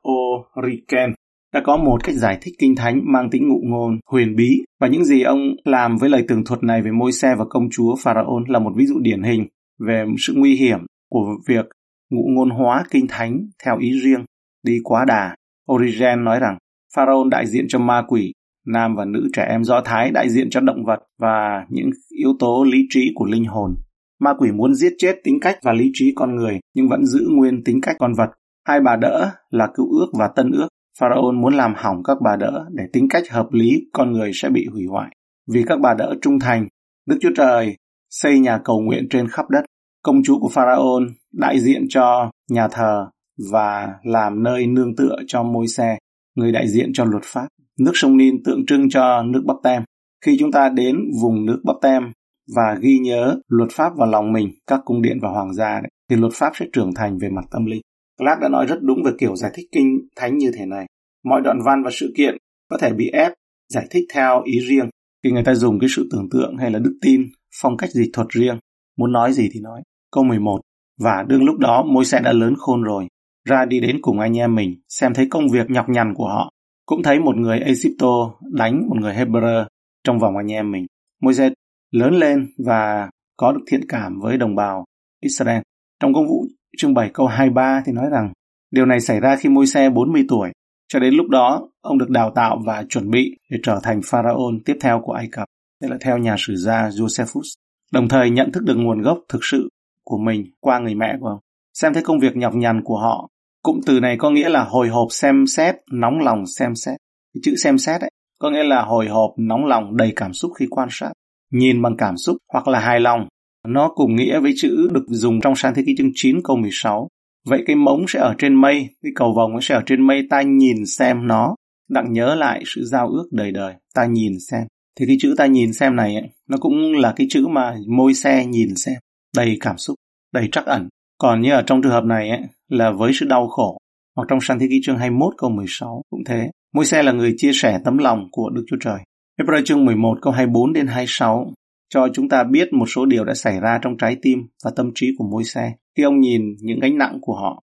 Oriken 0.59 1.13
đã 1.53 1.61
có 1.63 1.77
một 1.77 2.03
cách 2.03 2.15
giải 2.15 2.37
thích 2.41 2.53
kinh 2.59 2.75
thánh 2.75 3.01
mang 3.03 3.29
tính 3.29 3.49
ngụ 3.49 3.61
ngôn, 3.63 3.99
huyền 4.11 4.35
bí 4.35 4.49
và 4.79 4.87
những 4.87 5.05
gì 5.05 5.21
ông 5.21 5.39
làm 5.63 5.97
với 5.97 6.09
lời 6.09 6.25
tường 6.27 6.43
thuật 6.45 6.63
này 6.63 6.81
về 6.81 6.91
môi 6.91 7.11
xe 7.11 7.35
và 7.35 7.45
công 7.49 7.69
chúa 7.71 7.95
Pharaon 7.95 8.43
là 8.47 8.59
một 8.59 8.71
ví 8.75 8.85
dụ 8.85 8.99
điển 8.99 9.23
hình 9.23 9.47
về 9.87 10.05
sự 10.17 10.33
nguy 10.35 10.55
hiểm 10.55 10.79
của 11.09 11.25
việc 11.47 11.65
ngụ 12.09 12.27
ngôn 12.35 12.49
hóa 12.49 12.83
kinh 12.91 13.07
thánh 13.07 13.47
theo 13.65 13.77
ý 13.79 13.99
riêng, 14.01 14.25
đi 14.63 14.79
quá 14.83 15.05
đà. 15.05 15.35
Origen 15.71 16.23
nói 16.23 16.39
rằng 16.39 16.57
Pharaon 16.95 17.29
đại 17.29 17.47
diện 17.47 17.65
cho 17.67 17.79
ma 17.79 18.03
quỷ, 18.07 18.33
nam 18.67 18.95
và 18.95 19.05
nữ 19.05 19.29
trẻ 19.33 19.45
em 19.49 19.63
Do 19.63 19.81
Thái 19.85 20.11
đại 20.11 20.29
diện 20.29 20.49
cho 20.49 20.59
động 20.59 20.85
vật 20.85 20.99
và 21.19 21.65
những 21.69 21.89
yếu 22.09 22.33
tố 22.39 22.63
lý 22.71 22.77
trí 22.89 23.11
của 23.15 23.25
linh 23.25 23.45
hồn. 23.45 23.75
Ma 24.19 24.33
quỷ 24.37 24.51
muốn 24.51 24.73
giết 24.73 24.93
chết 24.97 25.15
tính 25.23 25.39
cách 25.41 25.57
và 25.63 25.73
lý 25.73 25.91
trí 25.93 26.13
con 26.15 26.35
người 26.35 26.59
nhưng 26.75 26.89
vẫn 26.89 27.05
giữ 27.05 27.27
nguyên 27.29 27.63
tính 27.63 27.81
cách 27.81 27.95
con 27.99 28.13
vật. 28.17 28.29
Hai 28.67 28.79
bà 28.81 28.95
đỡ 28.95 29.31
là 29.49 29.67
cựu 29.73 29.91
ước 29.99 30.07
và 30.19 30.29
tân 30.35 30.51
ước 30.51 30.67
Pharaoh 30.99 31.35
muốn 31.35 31.53
làm 31.53 31.73
hỏng 31.77 32.03
các 32.03 32.17
bà 32.21 32.35
đỡ 32.35 32.65
để 32.71 32.83
tính 32.93 33.07
cách 33.09 33.23
hợp 33.29 33.47
lý 33.51 33.81
con 33.93 34.11
người 34.11 34.31
sẽ 34.33 34.49
bị 34.49 34.67
hủy 34.71 34.85
hoại. 34.85 35.15
Vì 35.51 35.63
các 35.67 35.79
bà 35.79 35.93
đỡ 35.93 36.15
trung 36.21 36.39
thành, 36.39 36.67
Đức 37.05 37.17
Chúa 37.21 37.31
Trời 37.35 37.75
xây 38.09 38.39
nhà 38.39 38.59
cầu 38.63 38.81
nguyện 38.81 39.07
trên 39.09 39.27
khắp 39.27 39.49
đất. 39.49 39.61
Công 40.03 40.23
chúa 40.23 40.39
của 40.39 40.49
Pharaoh 40.49 41.03
đại 41.33 41.59
diện 41.59 41.85
cho 41.89 42.31
nhà 42.49 42.67
thờ 42.67 43.07
và 43.51 43.93
làm 44.03 44.43
nơi 44.43 44.67
nương 44.67 44.95
tựa 44.95 45.15
cho 45.27 45.43
môi 45.43 45.67
xe, 45.67 45.97
người 46.35 46.51
đại 46.51 46.67
diện 46.67 46.91
cho 46.93 47.05
luật 47.05 47.23
pháp. 47.23 47.47
Nước 47.79 47.91
sông 47.93 48.17
Nin 48.17 48.43
tượng 48.43 48.65
trưng 48.65 48.89
cho 48.89 49.23
nước 49.23 49.43
bắp 49.45 49.57
tem. 49.63 49.83
Khi 50.25 50.37
chúng 50.39 50.51
ta 50.51 50.69
đến 50.69 50.97
vùng 51.21 51.45
nước 51.45 51.61
bắp 51.63 51.75
tem 51.81 52.11
và 52.55 52.77
ghi 52.81 52.99
nhớ 52.99 53.35
luật 53.47 53.71
pháp 53.71 53.95
vào 53.97 54.07
lòng 54.07 54.33
mình, 54.33 54.49
các 54.67 54.81
cung 54.85 55.01
điện 55.01 55.17
và 55.21 55.29
hoàng 55.29 55.53
gia, 55.53 55.73
đấy, 55.73 55.89
thì 56.09 56.15
luật 56.15 56.33
pháp 56.35 56.51
sẽ 56.55 56.65
trưởng 56.73 56.93
thành 56.93 57.17
về 57.17 57.29
mặt 57.29 57.45
tâm 57.51 57.65
linh. 57.65 57.81
Clark 58.19 58.39
đã 58.41 58.49
nói 58.49 58.65
rất 58.65 58.79
đúng 58.81 59.03
về 59.05 59.11
kiểu 59.19 59.35
giải 59.35 59.51
thích 59.53 59.65
kinh 59.71 60.07
thánh 60.15 60.37
như 60.37 60.51
thế 60.57 60.65
này. 60.65 60.85
Mọi 61.23 61.41
đoạn 61.41 61.59
văn 61.65 61.83
và 61.83 61.91
sự 61.93 62.13
kiện 62.17 62.37
có 62.69 62.77
thể 62.77 62.93
bị 62.93 63.09
ép 63.13 63.33
giải 63.69 63.87
thích 63.91 64.03
theo 64.13 64.41
ý 64.43 64.59
riêng 64.59 64.89
khi 65.23 65.31
người 65.31 65.43
ta 65.43 65.55
dùng 65.55 65.79
cái 65.79 65.89
sự 65.95 66.09
tưởng 66.11 66.29
tượng 66.31 66.57
hay 66.57 66.71
là 66.71 66.79
đức 66.79 66.97
tin, 67.01 67.21
phong 67.61 67.77
cách 67.77 67.89
dịch 67.89 68.09
thuật 68.13 68.27
riêng. 68.29 68.59
Muốn 68.97 69.11
nói 69.11 69.33
gì 69.33 69.49
thì 69.53 69.59
nói. 69.59 69.81
Câu 70.11 70.23
11. 70.23 70.61
Và 70.99 71.23
đương 71.27 71.43
lúc 71.43 71.57
đó 71.57 71.83
môi 71.83 72.05
xe 72.05 72.19
đã 72.19 72.33
lớn 72.33 72.53
khôn 72.57 72.83
rồi, 72.83 73.07
ra 73.45 73.65
đi 73.65 73.79
đến 73.79 73.99
cùng 74.01 74.19
anh 74.19 74.37
em 74.37 74.55
mình, 74.55 74.75
xem 74.89 75.13
thấy 75.13 75.27
công 75.29 75.49
việc 75.49 75.69
nhọc 75.69 75.89
nhằn 75.89 76.13
của 76.13 76.27
họ. 76.27 76.51
Cũng 76.85 77.03
thấy 77.03 77.19
một 77.19 77.35
người 77.35 77.59
Egypto 77.59 78.33
đánh 78.53 78.87
một 78.89 78.95
người 78.99 79.13
Hebrew 79.13 79.65
trong 80.03 80.19
vòng 80.19 80.37
anh 80.37 80.51
em 80.51 80.71
mình. 80.71 80.85
Môi 81.21 81.33
xe 81.33 81.49
lớn 81.91 82.13
lên 82.13 82.47
và 82.65 83.09
có 83.37 83.51
được 83.51 83.61
thiện 83.71 83.81
cảm 83.87 84.19
với 84.19 84.37
đồng 84.37 84.55
bào 84.55 84.85
Israel. 85.21 85.61
Trong 85.99 86.13
công 86.13 86.27
vụ 86.27 86.45
chương 86.77 86.93
7 86.93 87.09
câu 87.13 87.27
23 87.27 87.81
thì 87.85 87.91
nói 87.91 88.09
rằng 88.11 88.33
điều 88.71 88.85
này 88.85 88.99
xảy 88.99 89.19
ra 89.19 89.35
khi 89.35 89.49
môi 89.49 89.67
xe 89.67 89.89
40 89.89 90.25
tuổi. 90.29 90.51
Cho 90.87 90.99
đến 90.99 91.13
lúc 91.13 91.29
đó, 91.29 91.69
ông 91.81 91.97
được 91.97 92.09
đào 92.09 92.31
tạo 92.35 92.61
và 92.65 92.83
chuẩn 92.89 93.09
bị 93.09 93.37
để 93.49 93.57
trở 93.63 93.79
thành 93.83 94.01
pharaoh 94.05 94.53
tiếp 94.65 94.77
theo 94.81 95.01
của 95.03 95.13
Ai 95.13 95.27
Cập. 95.31 95.47
Đây 95.81 95.91
là 95.91 95.97
theo 96.01 96.17
nhà 96.17 96.35
sử 96.37 96.55
gia 96.55 96.89
Josephus. 96.89 97.53
Đồng 97.91 98.07
thời 98.07 98.29
nhận 98.29 98.51
thức 98.51 98.63
được 98.63 98.75
nguồn 98.75 99.01
gốc 99.01 99.19
thực 99.29 99.39
sự 99.43 99.69
của 100.03 100.17
mình 100.17 100.43
qua 100.59 100.79
người 100.79 100.95
mẹ 100.95 101.17
của 101.19 101.27
ông. 101.27 101.39
Xem 101.73 101.93
thấy 101.93 102.03
công 102.03 102.19
việc 102.19 102.35
nhọc 102.35 102.55
nhằn 102.55 102.81
của 102.83 102.97
họ. 102.97 103.27
Cụm 103.63 103.79
từ 103.85 103.99
này 103.99 104.17
có 104.17 104.29
nghĩa 104.29 104.49
là 104.49 104.63
hồi 104.63 104.87
hộp 104.87 105.07
xem 105.11 105.47
xét, 105.47 105.75
nóng 105.91 106.19
lòng 106.19 106.45
xem 106.45 106.75
xét. 106.75 106.97
Cái 107.33 107.41
chữ 107.43 107.55
xem 107.55 107.77
xét 107.77 108.01
ấy, 108.01 108.09
có 108.39 108.49
nghĩa 108.49 108.63
là 108.63 108.81
hồi 108.81 109.07
hộp, 109.07 109.33
nóng 109.37 109.65
lòng, 109.65 109.97
đầy 109.97 110.13
cảm 110.15 110.33
xúc 110.33 110.51
khi 110.59 110.65
quan 110.69 110.87
sát. 110.91 111.11
Nhìn 111.51 111.81
bằng 111.81 111.97
cảm 111.97 112.17
xúc 112.17 112.37
hoặc 112.53 112.67
là 112.67 112.79
hài 112.79 112.99
lòng 112.99 113.27
nó 113.67 113.91
cùng 113.95 114.15
nghĩa 114.15 114.39
với 114.39 114.53
chữ 114.57 114.89
được 114.93 115.05
dùng 115.07 115.41
trong 115.41 115.55
sáng 115.55 115.73
thế 115.75 115.83
ký 115.85 115.95
chương 115.97 116.11
9 116.13 116.41
câu 116.43 116.57
16. 116.57 117.07
Vậy 117.47 117.63
cái 117.67 117.75
mống 117.75 118.05
sẽ 118.07 118.19
ở 118.19 118.35
trên 118.37 118.55
mây, 118.55 118.89
cái 119.03 119.11
cầu 119.15 119.33
vồng 119.35 119.61
sẽ 119.61 119.75
ở 119.75 119.81
trên 119.85 120.07
mây, 120.07 120.27
ta 120.29 120.41
nhìn 120.41 120.85
xem 120.85 121.27
nó, 121.27 121.55
đặng 121.89 122.13
nhớ 122.13 122.35
lại 122.35 122.63
sự 122.65 122.85
giao 122.85 123.09
ước 123.09 123.27
đời 123.31 123.51
đời, 123.51 123.73
ta 123.95 124.05
nhìn 124.05 124.33
xem. 124.51 124.61
Thì 124.99 125.05
cái 125.07 125.17
chữ 125.19 125.35
ta 125.37 125.45
nhìn 125.45 125.73
xem 125.73 125.95
này, 125.95 126.15
ấy, 126.15 126.29
nó 126.49 126.57
cũng 126.57 126.93
là 126.93 127.13
cái 127.15 127.27
chữ 127.29 127.47
mà 127.47 127.75
môi 127.87 128.13
xe 128.13 128.45
nhìn 128.45 128.75
xem, 128.75 128.95
đầy 129.35 129.57
cảm 129.61 129.77
xúc, 129.77 129.95
đầy 130.33 130.49
trắc 130.51 130.65
ẩn. 130.65 130.89
Còn 131.17 131.41
như 131.41 131.51
ở 131.51 131.61
trong 131.61 131.81
trường 131.81 131.91
hợp 131.91 132.03
này 132.03 132.29
ấy, 132.29 132.41
là 132.69 132.91
với 132.91 133.11
sự 133.13 133.25
đau 133.25 133.47
khổ, 133.47 133.77
hoặc 134.15 134.25
trong 134.29 134.39
sáng 134.41 134.59
thế 134.59 134.67
ký 134.69 134.79
chương 134.83 134.97
21 134.97 135.33
câu 135.37 135.49
16 135.49 136.01
cũng 136.09 136.23
thế. 136.25 136.49
Môi 136.73 136.85
xe 136.85 137.03
là 137.03 137.11
người 137.11 137.33
chia 137.37 137.51
sẻ 137.53 137.79
tấm 137.85 137.97
lòng 137.97 138.27
của 138.31 138.49
Đức 138.49 138.63
Chúa 138.67 138.77
Trời. 138.79 138.99
Hebrew 139.39 139.63
chương 139.65 139.85
11 139.85 140.17
câu 140.21 140.33
24 140.33 140.73
đến 140.73 140.87
26 140.87 141.53
cho 141.89 142.07
chúng 142.13 142.29
ta 142.29 142.43
biết 142.43 142.73
một 142.73 142.85
số 142.85 143.05
điều 143.05 143.23
đã 143.23 143.33
xảy 143.33 143.59
ra 143.59 143.79
trong 143.81 143.97
trái 143.97 144.17
tim 144.21 144.39
và 144.65 144.71
tâm 144.75 144.91
trí 144.95 145.07
của 145.17 145.23
môi 145.31 145.43
xe 145.43 145.73
khi 145.97 146.03
ông 146.03 146.19
nhìn 146.19 146.41
những 146.61 146.79
gánh 146.79 146.97
nặng 146.97 147.17
của 147.21 147.35
họ. 147.35 147.63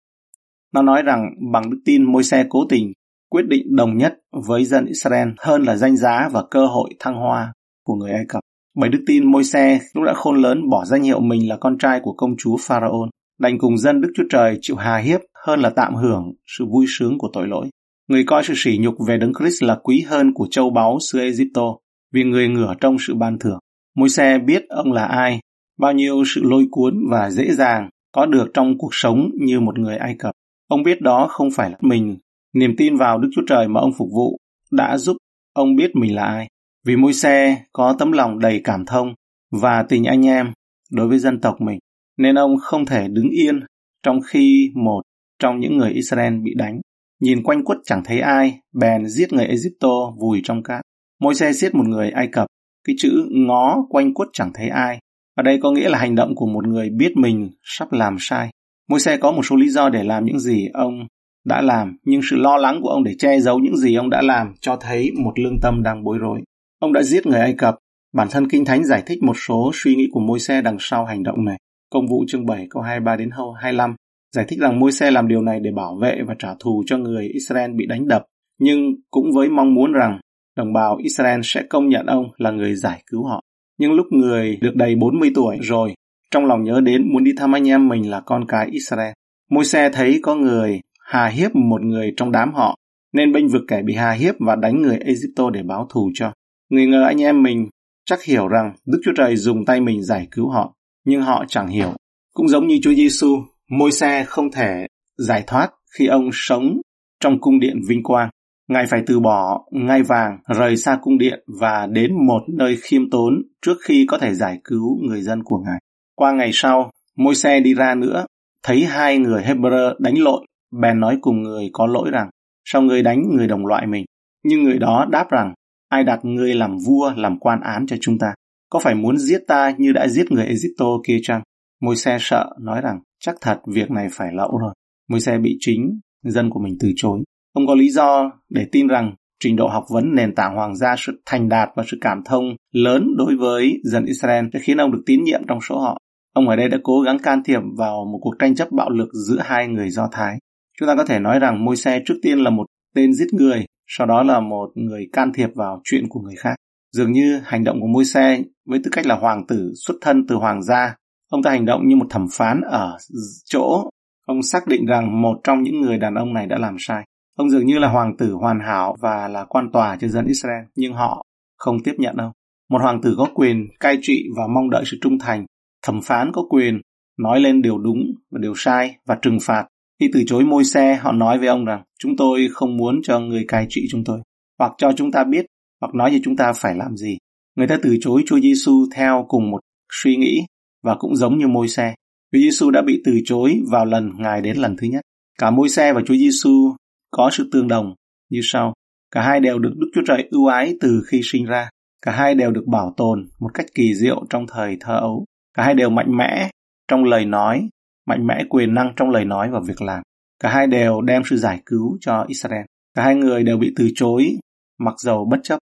Nó 0.74 0.82
nói 0.82 1.02
rằng 1.02 1.30
bằng 1.52 1.70
đức 1.70 1.78
tin 1.86 2.12
môi 2.12 2.24
xe 2.24 2.46
cố 2.50 2.66
tình 2.70 2.94
quyết 3.30 3.48
định 3.48 3.76
đồng 3.76 3.98
nhất 3.98 4.14
với 4.48 4.66
dân 4.66 4.86
Israel 4.86 5.30
hơn 5.38 5.64
là 5.64 5.76
danh 5.76 5.98
giá 5.98 6.30
và 6.32 6.44
cơ 6.52 6.66
hội 6.66 6.90
thăng 7.00 7.16
hoa 7.16 7.54
của 7.84 7.96
người 7.96 8.12
Ai 8.12 8.26
Cập. 8.30 8.40
Bởi 8.76 8.90
đức 8.90 9.04
tin 9.08 9.32
môi 9.32 9.44
xe 9.44 9.80
lúc 9.94 10.04
đã 10.04 10.14
khôn 10.14 10.42
lớn 10.42 10.70
bỏ 10.70 10.86
danh 10.86 11.04
hiệu 11.04 11.20
mình 11.20 11.50
là 11.50 11.58
con 11.58 11.78
trai 11.78 12.00
của 12.04 12.14
công 12.14 12.36
chúa 12.38 12.58
Pharaon, 12.60 13.10
đành 13.40 13.58
cùng 13.58 13.78
dân 13.78 14.02
Đức 14.02 14.12
Chúa 14.16 14.24
Trời 14.30 14.58
chịu 14.62 14.76
hà 14.76 14.98
hiếp 14.98 15.22
hơn 15.46 15.60
là 15.60 15.70
tạm 15.70 15.96
hưởng 15.96 16.34
sự 16.58 16.66
vui 16.66 16.86
sướng 16.88 17.18
của 17.18 17.30
tội 17.34 17.48
lỗi. 17.48 17.70
Người 18.08 18.24
coi 18.28 18.44
sự 18.44 18.54
sỉ 18.58 18.78
nhục 18.82 18.96
về 19.08 19.18
Đấng 19.18 19.34
Christ 19.40 19.64
là 19.64 19.78
quý 19.84 20.06
hơn 20.08 20.34
của 20.34 20.48
châu 20.52 20.70
báu 20.70 20.98
xứ 21.00 21.20
Egypto, 21.20 21.78
vì 22.14 22.24
người 22.24 22.48
ngửa 22.48 22.74
trong 22.82 22.98
sự 23.08 23.16
ban 23.16 23.40
thưởng. 23.40 23.60
Môi 23.96 24.10
xe 24.10 24.38
biết 24.38 24.66
ông 24.70 24.92
là 24.92 25.06
ai, 25.06 25.40
bao 25.80 25.94
nhiêu 25.94 26.24
sự 26.26 26.42
lôi 26.44 26.68
cuốn 26.72 27.00
và 27.12 27.32
dễ 27.32 27.52
dàng 27.52 27.90
có 28.12 28.26
được 28.26 28.48
trong 28.54 28.78
cuộc 28.78 28.90
sống 28.92 29.30
như 29.42 29.60
một 29.60 29.80
người 29.80 29.98
Ai 29.98 30.16
Cập. 30.20 30.32
Ông 30.68 30.84
biết 30.84 31.02
đó 31.02 31.28
không 31.30 31.50
phải 31.56 31.70
là 31.70 31.78
mình, 31.82 32.18
niềm 32.54 32.76
tin 32.78 32.96
vào 32.96 33.18
Đức 33.18 33.30
Chúa 33.36 33.42
Trời 33.48 33.68
mà 33.68 33.80
ông 33.80 33.92
phục 33.98 34.08
vụ 34.12 34.38
đã 34.72 34.98
giúp 34.98 35.18
ông 35.54 35.76
biết 35.76 35.92
mình 35.96 36.16
là 36.16 36.24
ai. 36.24 36.48
Vì 36.86 36.96
môi 36.96 37.14
xe 37.14 37.58
có 37.74 37.96
tấm 38.00 38.12
lòng 38.12 38.40
đầy 38.40 38.62
cảm 38.64 38.86
thông 38.86 39.14
và 39.52 39.86
tình 39.90 40.04
anh 40.04 40.26
em 40.26 40.52
đối 40.92 41.08
với 41.08 41.20
dân 41.20 41.42
tộc 41.42 41.62
mình, 41.62 41.80
nên 42.18 42.36
ông 42.36 42.58
không 42.62 42.86
thể 42.86 43.08
đứng 43.08 43.30
yên 43.30 43.60
trong 44.04 44.20
khi 44.28 44.72
một 44.76 45.02
trong 45.40 45.60
những 45.60 45.78
người 45.78 45.92
Israel 45.92 46.34
bị 46.44 46.54
đánh. 46.58 46.80
Nhìn 47.22 47.44
quanh 47.44 47.64
quất 47.64 47.78
chẳng 47.84 48.04
thấy 48.06 48.20
ai, 48.20 48.60
bèn 48.74 49.08
giết 49.08 49.34
người 49.34 49.46
Egypto 49.46 50.12
vùi 50.20 50.42
trong 50.44 50.64
cát. 50.64 50.82
Môi 51.22 51.36
xe 51.36 51.54
giết 51.54 51.76
một 51.76 51.88
người 51.88 52.10
Ai 52.10 52.28
Cập, 52.32 52.48
cái 52.88 52.96
chữ 53.00 53.28
ngó 53.32 53.86
quanh 53.90 54.14
quất 54.14 54.30
chẳng 54.34 54.52
thấy 54.54 54.70
ai. 54.70 55.00
Ở 55.36 55.44
đây 55.44 55.60
có 55.62 55.72
nghĩa 55.72 55.90
là 55.90 55.98
hành 55.98 56.16
động 56.16 56.36
của 56.36 56.46
một 56.46 56.68
người 56.68 56.90
biết 56.90 57.18
mình 57.18 57.50
sắp 57.64 57.94
làm 57.94 58.16
sai. 58.20 58.50
Môi 58.90 59.00
xe 59.00 59.18
có 59.18 59.32
một 59.32 59.42
số 59.46 59.56
lý 59.56 59.70
do 59.70 59.90
để 59.90 60.04
làm 60.04 60.26
những 60.26 60.40
gì 60.40 60.68
ông 60.74 61.08
đã 61.46 61.62
làm, 61.62 61.98
nhưng 62.04 62.22
sự 62.30 62.36
lo 62.36 62.58
lắng 62.58 62.80
của 62.82 62.90
ông 62.90 63.04
để 63.04 63.16
che 63.20 63.40
giấu 63.40 63.60
những 63.60 63.78
gì 63.78 63.96
ông 63.96 64.10
đã 64.10 64.22
làm 64.22 64.54
cho 64.62 64.76
thấy 64.76 65.12
một 65.24 65.40
lương 65.40 65.60
tâm 65.62 65.84
đang 65.84 66.04
bối 66.04 66.18
rối. 66.18 66.42
Ông 66.80 66.94
đã 66.94 67.04
giết 67.04 67.26
người 67.26 67.40
Ai 67.40 67.54
Cập. 67.58 67.76
Bản 68.14 68.28
thân 68.32 68.50
Kinh 68.50 68.66
Thánh 68.66 68.86
giải 68.86 69.04
thích 69.06 69.24
một 69.24 69.36
số 69.48 69.72
suy 69.74 69.96
nghĩ 69.96 70.08
của 70.12 70.20
môi 70.20 70.40
xe 70.40 70.62
đằng 70.62 70.78
sau 70.80 71.06
hành 71.06 71.24
động 71.24 71.46
này. 71.46 71.58
Công 71.90 72.08
vụ 72.08 72.26
chương 72.28 72.46
7 72.46 72.68
câu 72.70 72.82
23 72.84 73.16
đến 73.16 73.30
25 73.62 73.96
giải 74.36 74.46
thích 74.48 74.60
rằng 74.60 74.80
môi 74.80 74.92
xe 74.92 75.12
làm 75.12 75.28
điều 75.28 75.42
này 75.42 75.60
để 75.60 75.72
bảo 75.72 75.96
vệ 76.02 76.18
và 76.28 76.36
trả 76.40 76.50
thù 76.60 76.84
cho 76.86 76.98
người 76.98 77.28
Israel 77.28 77.72
bị 77.72 77.86
đánh 77.86 78.08
đập, 78.08 78.26
nhưng 78.60 78.96
cũng 79.12 79.26
với 79.36 79.50
mong 79.50 79.74
muốn 79.74 79.92
rằng 79.92 80.20
đồng 80.58 80.74
bào 80.74 80.98
Israel 81.04 81.40
sẽ 81.44 81.64
công 81.70 81.90
nhận 81.90 82.06
ông 82.06 82.26
là 82.38 82.52
người 82.52 82.76
giải 82.76 83.04
cứu 83.12 83.26
họ. 83.26 83.42
Nhưng 83.78 83.92
lúc 83.92 84.08
người 84.12 84.58
được 84.62 84.76
đầy 84.76 84.96
40 84.96 85.32
tuổi 85.36 85.58
rồi, 85.62 85.94
trong 86.32 86.46
lòng 86.46 86.64
nhớ 86.64 86.82
đến 86.84 87.14
muốn 87.14 87.24
đi 87.24 87.32
thăm 87.38 87.56
anh 87.56 87.68
em 87.68 87.88
mình 87.88 88.10
là 88.10 88.22
con 88.26 88.46
cái 88.48 88.68
Israel. 88.72 89.14
Môi 89.52 89.66
xe 89.66 89.90
thấy 89.94 90.20
có 90.24 90.36
người 90.36 90.82
hà 91.00 91.28
hiếp 91.28 91.56
một 91.56 91.82
người 91.82 92.14
trong 92.18 92.32
đám 92.32 92.54
họ, 92.54 92.76
nên 93.14 93.32
bênh 93.32 93.48
vực 93.48 93.62
kẻ 93.68 93.82
bị 93.82 93.94
hà 93.94 94.12
hiếp 94.12 94.36
và 94.40 94.56
đánh 94.56 94.82
người 94.82 94.98
Egypto 94.98 95.50
để 95.50 95.64
báo 95.64 95.88
thù 95.90 96.12
cho. 96.14 96.34
Người 96.70 96.88
ngờ 96.88 97.04
anh 97.08 97.22
em 97.22 97.44
mình 97.44 97.70
chắc 98.06 98.24
hiểu 98.24 98.48
rằng 98.48 98.74
Đức 98.86 99.02
Chúa 99.06 99.12
Trời 99.18 99.36
dùng 99.36 99.66
tay 99.66 99.82
mình 99.82 100.04
giải 100.04 100.28
cứu 100.32 100.50
họ, 100.50 100.74
nhưng 101.06 101.22
họ 101.22 101.46
chẳng 101.48 101.68
hiểu. 101.68 101.94
Cũng 102.34 102.48
giống 102.48 102.68
như 102.68 102.80
Chúa 102.84 102.94
Giêsu, 102.94 103.28
môi 103.70 103.92
xe 103.92 104.24
không 104.28 104.52
thể 104.52 104.88
giải 105.18 105.44
thoát 105.48 105.70
khi 105.98 106.08
ông 106.08 106.30
sống 106.34 106.78
trong 107.20 107.42
cung 107.42 107.60
điện 107.60 107.82
vinh 107.90 108.04
quang. 108.04 108.30
Ngài 108.68 108.86
phải 108.86 109.04
từ 109.08 109.20
bỏ 109.20 109.66
ngai 109.72 110.04
vàng, 110.04 110.38
rời 110.58 110.78
xa 110.78 110.98
cung 111.02 111.18
điện 111.18 111.44
và 111.60 111.88
đến 111.92 112.12
một 112.28 112.42
nơi 112.58 112.78
khiêm 112.82 113.10
tốn 113.10 113.34
trước 113.66 113.78
khi 113.86 114.06
có 114.08 114.18
thể 114.18 114.34
giải 114.34 114.60
cứu 114.64 115.00
người 115.02 115.22
dân 115.22 115.44
của 115.44 115.58
Ngài. 115.58 115.80
Qua 116.16 116.32
ngày 116.32 116.50
sau, 116.54 116.92
môi 117.18 117.36
xe 117.36 117.60
đi 117.60 117.74
ra 117.74 117.96
nữa, 117.96 118.26
thấy 118.64 118.84
hai 118.84 119.18
người 119.18 119.44
Hebrew 119.44 119.96
đánh 120.00 120.18
lộn, 120.18 120.46
bèn 120.82 121.00
nói 121.00 121.18
cùng 121.22 121.44
người 121.44 121.70
có 121.74 121.86
lỗi 121.86 122.10
rằng, 122.12 122.30
sao 122.66 122.82
người 122.82 123.04
đánh 123.04 123.24
người 123.36 123.48
đồng 123.48 123.66
loại 123.66 123.88
mình? 123.88 124.06
Nhưng 124.44 124.64
người 124.64 124.80
đó 124.80 125.06
đáp 125.12 125.28
rằng, 125.30 125.54
ai 125.90 126.04
đặt 126.04 126.20
ngươi 126.24 126.54
làm 126.54 126.78
vua, 126.86 127.14
làm 127.16 127.40
quan 127.40 127.62
án 127.62 127.88
cho 127.88 127.96
chúng 128.02 128.18
ta? 128.20 128.28
Có 128.70 128.80
phải 128.80 128.96
muốn 128.96 129.18
giết 129.18 129.42
ta 129.48 129.74
như 129.78 129.92
đã 129.92 130.08
giết 130.08 130.32
người 130.32 130.46
Egypto 130.46 130.86
kia 131.08 131.18
chăng? 131.24 131.42
Môi 131.82 131.96
xe 131.96 132.18
sợ, 132.20 132.50
nói 132.62 132.82
rằng, 132.82 133.00
chắc 133.20 133.36
thật 133.42 133.60
việc 133.74 133.92
này 133.92 134.08
phải 134.12 134.28
lậu 134.34 134.58
rồi. 134.58 134.74
Môi 135.10 135.20
xe 135.20 135.38
bị 135.38 135.58
chính, 135.60 136.00
dân 136.24 136.50
của 136.50 136.60
mình 136.60 136.78
từ 136.80 136.92
chối. 136.96 137.24
Ông 137.56 137.68
có 137.68 137.76
lý 137.76 137.90
do 137.90 138.32
để 138.50 138.68
tin 138.72 138.88
rằng 138.88 139.14
trình 139.40 139.56
độ 139.56 139.68
học 139.68 139.86
vấn 139.90 140.16
nền 140.16 140.36
tảng 140.36 140.56
hoàng 140.56 140.76
gia 140.76 140.96
sự 140.98 141.22
thành 141.26 141.50
đạt 141.50 141.70
và 141.76 141.84
sự 141.88 141.98
cảm 142.02 142.22
thông 142.26 142.44
lớn 142.72 143.08
đối 143.18 143.36
với 143.36 143.82
dân 143.84 144.06
Israel 144.06 144.46
sẽ 144.54 144.60
khiến 144.60 144.78
ông 144.78 144.92
được 144.92 145.02
tín 145.06 145.24
nhiệm 145.24 145.42
trong 145.48 145.60
số 145.62 145.80
họ. 145.80 145.98
Ông 146.34 146.50
ở 146.50 146.56
đây 146.56 146.70
đã 146.70 146.78
cố 146.84 147.02
gắng 147.02 147.20
can 147.20 147.44
thiệp 147.44 147.60
vào 147.78 148.06
một 148.06 148.20
cuộc 148.22 148.34
tranh 148.40 148.56
chấp 148.56 148.72
bạo 148.72 148.90
lực 148.90 149.10
giữa 149.28 149.40
hai 149.44 149.68
người 149.68 149.90
Do 149.90 150.10
Thái. 150.12 150.38
Chúng 150.80 150.88
ta 150.88 150.96
có 150.96 151.06
thể 151.06 151.20
nói 151.20 151.40
rằng 151.40 151.66
môi 151.66 151.76
xe 151.76 152.02
trước 152.06 152.16
tiên 152.22 152.40
là 152.40 152.50
một 152.50 152.66
tên 152.96 153.14
giết 153.14 153.34
người, 153.34 153.66
sau 153.88 154.08
đó 154.08 154.24
là 154.24 154.40
một 154.40 154.72
người 154.76 155.08
can 155.14 155.32
thiệp 155.34 155.50
vào 155.56 155.82
chuyện 155.84 156.10
của 156.10 156.20
người 156.20 156.36
khác. 156.36 156.56
Dường 156.92 157.12
như 157.12 157.42
hành 157.44 157.64
động 157.64 157.82
của 157.82 157.88
môi 157.88 158.06
xe 158.06 158.42
với 158.66 158.80
tư 158.84 158.90
cách 158.94 159.06
là 159.06 159.16
hoàng 159.16 159.48
tử 159.48 159.72
xuất 159.86 159.96
thân 160.02 160.28
từ 160.28 160.36
hoàng 160.36 160.64
gia, 160.64 160.96
ông 161.32 161.44
ta 161.44 161.52
hành 161.52 161.66
động 161.66 161.88
như 161.88 161.96
một 161.96 162.08
thẩm 162.10 162.28
phán 162.32 162.62
ở 162.62 162.98
chỗ 163.46 163.90
ông 164.26 164.42
xác 164.42 164.68
định 164.68 164.86
rằng 164.86 165.22
một 165.22 165.40
trong 165.44 165.64
những 165.64 165.82
người 165.82 165.98
đàn 165.98 166.16
ông 166.16 166.34
này 166.34 166.48
đã 166.48 166.58
làm 166.58 166.76
sai. 166.80 167.04
Ông 167.36 167.50
dường 167.50 167.66
như 167.66 167.80
là 167.80 167.88
hoàng 167.88 168.18
tử 168.18 168.34
hoàn 168.34 168.60
hảo 168.60 168.96
và 169.00 169.28
là 169.28 169.46
quan 169.46 169.72
tòa 169.74 169.98
cho 170.02 170.08
dân 170.08 170.26
Israel, 170.26 170.64
nhưng 170.76 170.94
họ 170.94 171.26
không 171.58 171.84
tiếp 171.84 171.94
nhận 171.98 172.16
ông. 172.16 172.32
Một 172.70 172.82
hoàng 172.82 173.02
tử 173.02 173.16
có 173.18 173.28
quyền 173.34 173.68
cai 173.80 173.98
trị 174.02 174.26
và 174.38 174.44
mong 174.48 174.70
đợi 174.70 174.84
sự 174.86 174.98
trung 175.02 175.20
thành. 175.20 175.46
Thẩm 175.86 176.02
phán 176.02 176.32
có 176.34 176.44
quyền 176.50 176.82
nói 177.20 177.40
lên 177.40 177.62
điều 177.62 177.78
đúng 177.78 178.00
và 178.32 178.40
điều 178.42 178.54
sai 178.56 178.96
và 179.06 179.18
trừng 179.22 179.38
phạt. 179.42 179.68
Khi 180.00 180.10
từ 180.14 180.24
chối 180.28 180.44
môi 180.44 180.64
xe, 180.64 180.96
họ 180.96 181.12
nói 181.12 181.38
với 181.38 181.48
ông 181.48 181.66
rằng 181.66 181.84
chúng 182.00 182.18
tôi 182.18 182.48
không 182.52 182.78
muốn 182.78 183.00
cho 183.04 183.20
người 183.20 183.46
cai 183.48 183.66
trị 183.70 183.88
chúng 183.92 184.04
tôi, 184.04 184.20
hoặc 184.60 184.72
cho 184.78 184.92
chúng 184.98 185.12
ta 185.12 185.24
biết, 185.24 185.46
hoặc 185.82 185.96
nói 185.96 186.12
cho 186.12 186.18
chúng 186.24 186.36
ta 186.36 186.54
phải 186.54 186.76
làm 186.76 186.98
gì. 186.98 187.18
Người 187.56 187.68
ta 187.68 187.78
từ 187.84 187.98
chối 188.02 188.24
Chúa 188.26 188.40
Giêsu 188.40 188.86
theo 188.96 189.26
cùng 189.28 189.52
một 189.52 189.60
suy 189.92 190.16
nghĩ 190.16 190.42
và 190.84 190.96
cũng 191.00 191.16
giống 191.16 191.38
như 191.38 191.48
môi 191.48 191.68
xe. 191.68 191.96
Chúa 192.34 192.40
Giêsu 192.40 192.72
đã 192.72 192.82
bị 192.82 193.02
từ 193.06 193.20
chối 193.26 193.62
vào 193.72 193.86
lần 193.86 194.12
Ngài 194.18 194.42
đến 194.42 194.58
lần 194.58 194.76
thứ 194.78 194.88
nhất. 194.88 195.02
Cả 195.40 195.52
môi 195.52 195.70
xe 195.70 195.94
và 195.94 196.02
Chúa 196.06 196.16
Giêsu 196.16 196.76
có 197.16 197.30
sự 197.34 197.50
tương 197.52 197.68
đồng 197.68 197.94
như 198.30 198.40
sau. 198.44 198.74
Cả 199.12 199.22
hai 199.22 199.40
đều 199.40 199.60
được 199.60 199.74
Đức 199.78 199.88
Chúa 199.96 200.02
Trời 200.08 200.28
ưu 200.32 200.48
ái 200.48 200.74
từ 200.82 201.04
khi 201.08 201.22
sinh 201.24 201.46
ra. 201.46 201.70
Cả 202.02 202.12
hai 202.12 202.36
đều 202.36 202.52
được 202.52 202.64
bảo 202.68 202.94
tồn 202.98 203.30
một 203.40 203.50
cách 203.54 203.66
kỳ 203.76 203.96
diệu 203.96 204.26
trong 204.30 204.46
thời 204.48 204.78
thơ 204.80 204.98
ấu. 204.98 205.26
Cả 205.54 205.64
hai 205.64 205.74
đều 205.74 205.90
mạnh 205.90 206.18
mẽ 206.18 206.50
trong 206.88 207.04
lời 207.04 207.26
nói, 207.26 207.70
mạnh 208.08 208.28
mẽ 208.28 208.46
quyền 208.50 208.74
năng 208.74 208.94
trong 208.96 209.10
lời 209.10 209.26
nói 209.26 209.50
và 209.52 209.60
việc 209.68 209.82
làm. 209.82 210.04
Cả 210.40 210.50
hai 210.50 210.68
đều 210.68 211.02
đem 211.02 211.22
sự 211.26 211.38
giải 211.38 211.62
cứu 211.66 211.98
cho 212.02 212.26
Israel. 212.28 212.66
Cả 212.94 213.04
hai 213.04 213.16
người 213.16 213.44
đều 213.44 213.58
bị 213.58 213.74
từ 213.76 213.90
chối, 213.96 214.38
mặc 214.80 214.94
dầu 214.98 215.26
bất 215.32 215.40
chấp, 215.44 215.60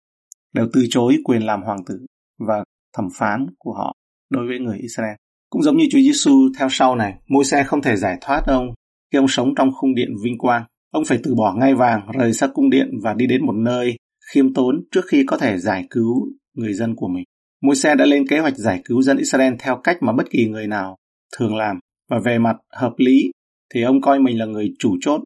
đều 0.53 0.67
từ 0.73 0.85
chối 0.89 1.17
quyền 1.23 1.41
làm 1.41 1.61
hoàng 1.61 1.85
tử 1.85 2.05
và 2.47 2.63
thẩm 2.97 3.07
phán 3.13 3.45
của 3.57 3.73
họ 3.73 3.93
đối 4.29 4.47
với 4.47 4.59
người 4.59 4.77
Israel. 4.77 5.15
Cũng 5.49 5.63
giống 5.63 5.77
như 5.77 5.85
Chúa 5.91 5.99
Giêsu 5.99 6.49
theo 6.59 6.67
sau 6.71 6.95
này, 6.95 7.13
môi 7.27 7.45
xe 7.45 7.63
không 7.63 7.81
thể 7.81 7.95
giải 7.95 8.17
thoát 8.21 8.41
ông 8.47 8.73
khi 9.11 9.17
ông 9.17 9.27
sống 9.27 9.55
trong 9.55 9.71
khung 9.75 9.95
điện 9.95 10.09
vinh 10.23 10.37
quang. 10.37 10.63
Ông 10.91 11.05
phải 11.05 11.19
từ 11.24 11.36
bỏ 11.36 11.55
ngai 11.60 11.75
vàng, 11.75 12.01
rời 12.19 12.34
xa 12.34 12.48
cung 12.48 12.69
điện 12.69 12.89
và 13.03 13.13
đi 13.13 13.27
đến 13.27 13.46
một 13.46 13.55
nơi 13.55 13.96
khiêm 14.34 14.53
tốn 14.53 14.84
trước 14.91 15.05
khi 15.08 15.24
có 15.27 15.38
thể 15.38 15.58
giải 15.58 15.88
cứu 15.89 16.27
người 16.53 16.74
dân 16.74 16.96
của 16.96 17.08
mình. 17.08 17.24
Môi 17.62 17.75
xe 17.75 17.96
đã 17.96 18.05
lên 18.05 18.27
kế 18.27 18.39
hoạch 18.39 18.58
giải 18.58 18.81
cứu 18.86 19.01
dân 19.01 19.17
Israel 19.17 19.53
theo 19.60 19.81
cách 19.84 19.98
mà 20.01 20.13
bất 20.13 20.29
kỳ 20.29 20.48
người 20.48 20.67
nào 20.67 20.96
thường 21.38 21.55
làm. 21.55 21.79
Và 22.10 22.19
về 22.25 22.39
mặt 22.39 22.55
hợp 22.74 22.93
lý 22.98 23.31
thì 23.74 23.81
ông 23.81 24.01
coi 24.01 24.19
mình 24.19 24.39
là 24.39 24.46
người 24.46 24.74
chủ 24.79 24.98
chốt 25.01 25.22